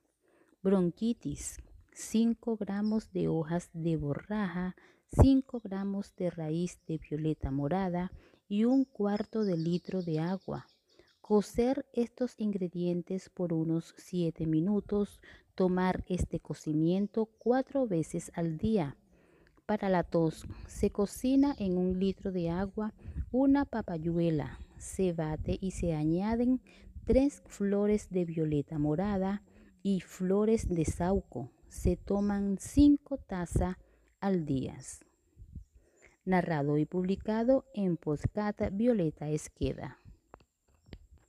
Bronquitis. 0.62 1.59
5 1.92 2.59
gramos 2.59 3.11
de 3.12 3.29
hojas 3.29 3.70
de 3.72 3.96
borraja, 3.96 4.77
5 5.18 5.62
gramos 5.64 6.14
de 6.16 6.29
raíz 6.29 6.79
de 6.87 6.99
violeta 6.99 7.51
morada 7.51 8.12
y 8.49 8.64
un 8.64 8.85
cuarto 8.85 9.44
de 9.44 9.57
litro 9.57 10.03
de 10.03 10.18
agua. 10.18 10.66
Cocer 11.22 11.87
estos 11.94 12.35
ingredientes 12.38 13.31
por 13.31 13.55
unos 13.55 13.94
7 13.96 14.46
minutos. 14.46 15.20
Tomar 15.55 16.05
este 16.09 16.38
cocimiento 16.38 17.31
cuatro 17.38 17.87
veces 17.87 18.31
al 18.35 18.59
día. 18.59 18.99
Para 19.64 19.88
la 19.88 20.05
tos, 20.05 20.46
se 20.66 20.90
cocina 20.90 21.57
en 21.59 21.79
un 21.79 21.99
litro 21.99 22.31
de 22.31 22.51
agua 22.51 22.92
una 23.33 23.64
papayuela, 23.64 24.61
se 24.79 25.12
bate 25.12 25.59
y 25.61 25.73
se 25.73 25.95
añaden 25.95 26.61
tres 27.05 27.43
flores 27.47 28.11
de 28.11 28.25
violeta 28.25 28.79
morada 28.79 29.43
y 29.83 30.01
flores 30.01 30.69
de 30.69 30.85
sauco. 30.85 31.51
Se 31.69 31.97
toman 31.97 32.59
cinco 32.59 33.19
tazas 33.19 33.77
al 34.21 34.45
día. 34.45 34.79
Narrado 36.25 36.79
y 36.79 36.87
publicado 36.87 37.65
en 37.75 37.97
Postcata 37.97 38.71
Violeta 38.71 39.29
Esqueda. 39.29 39.99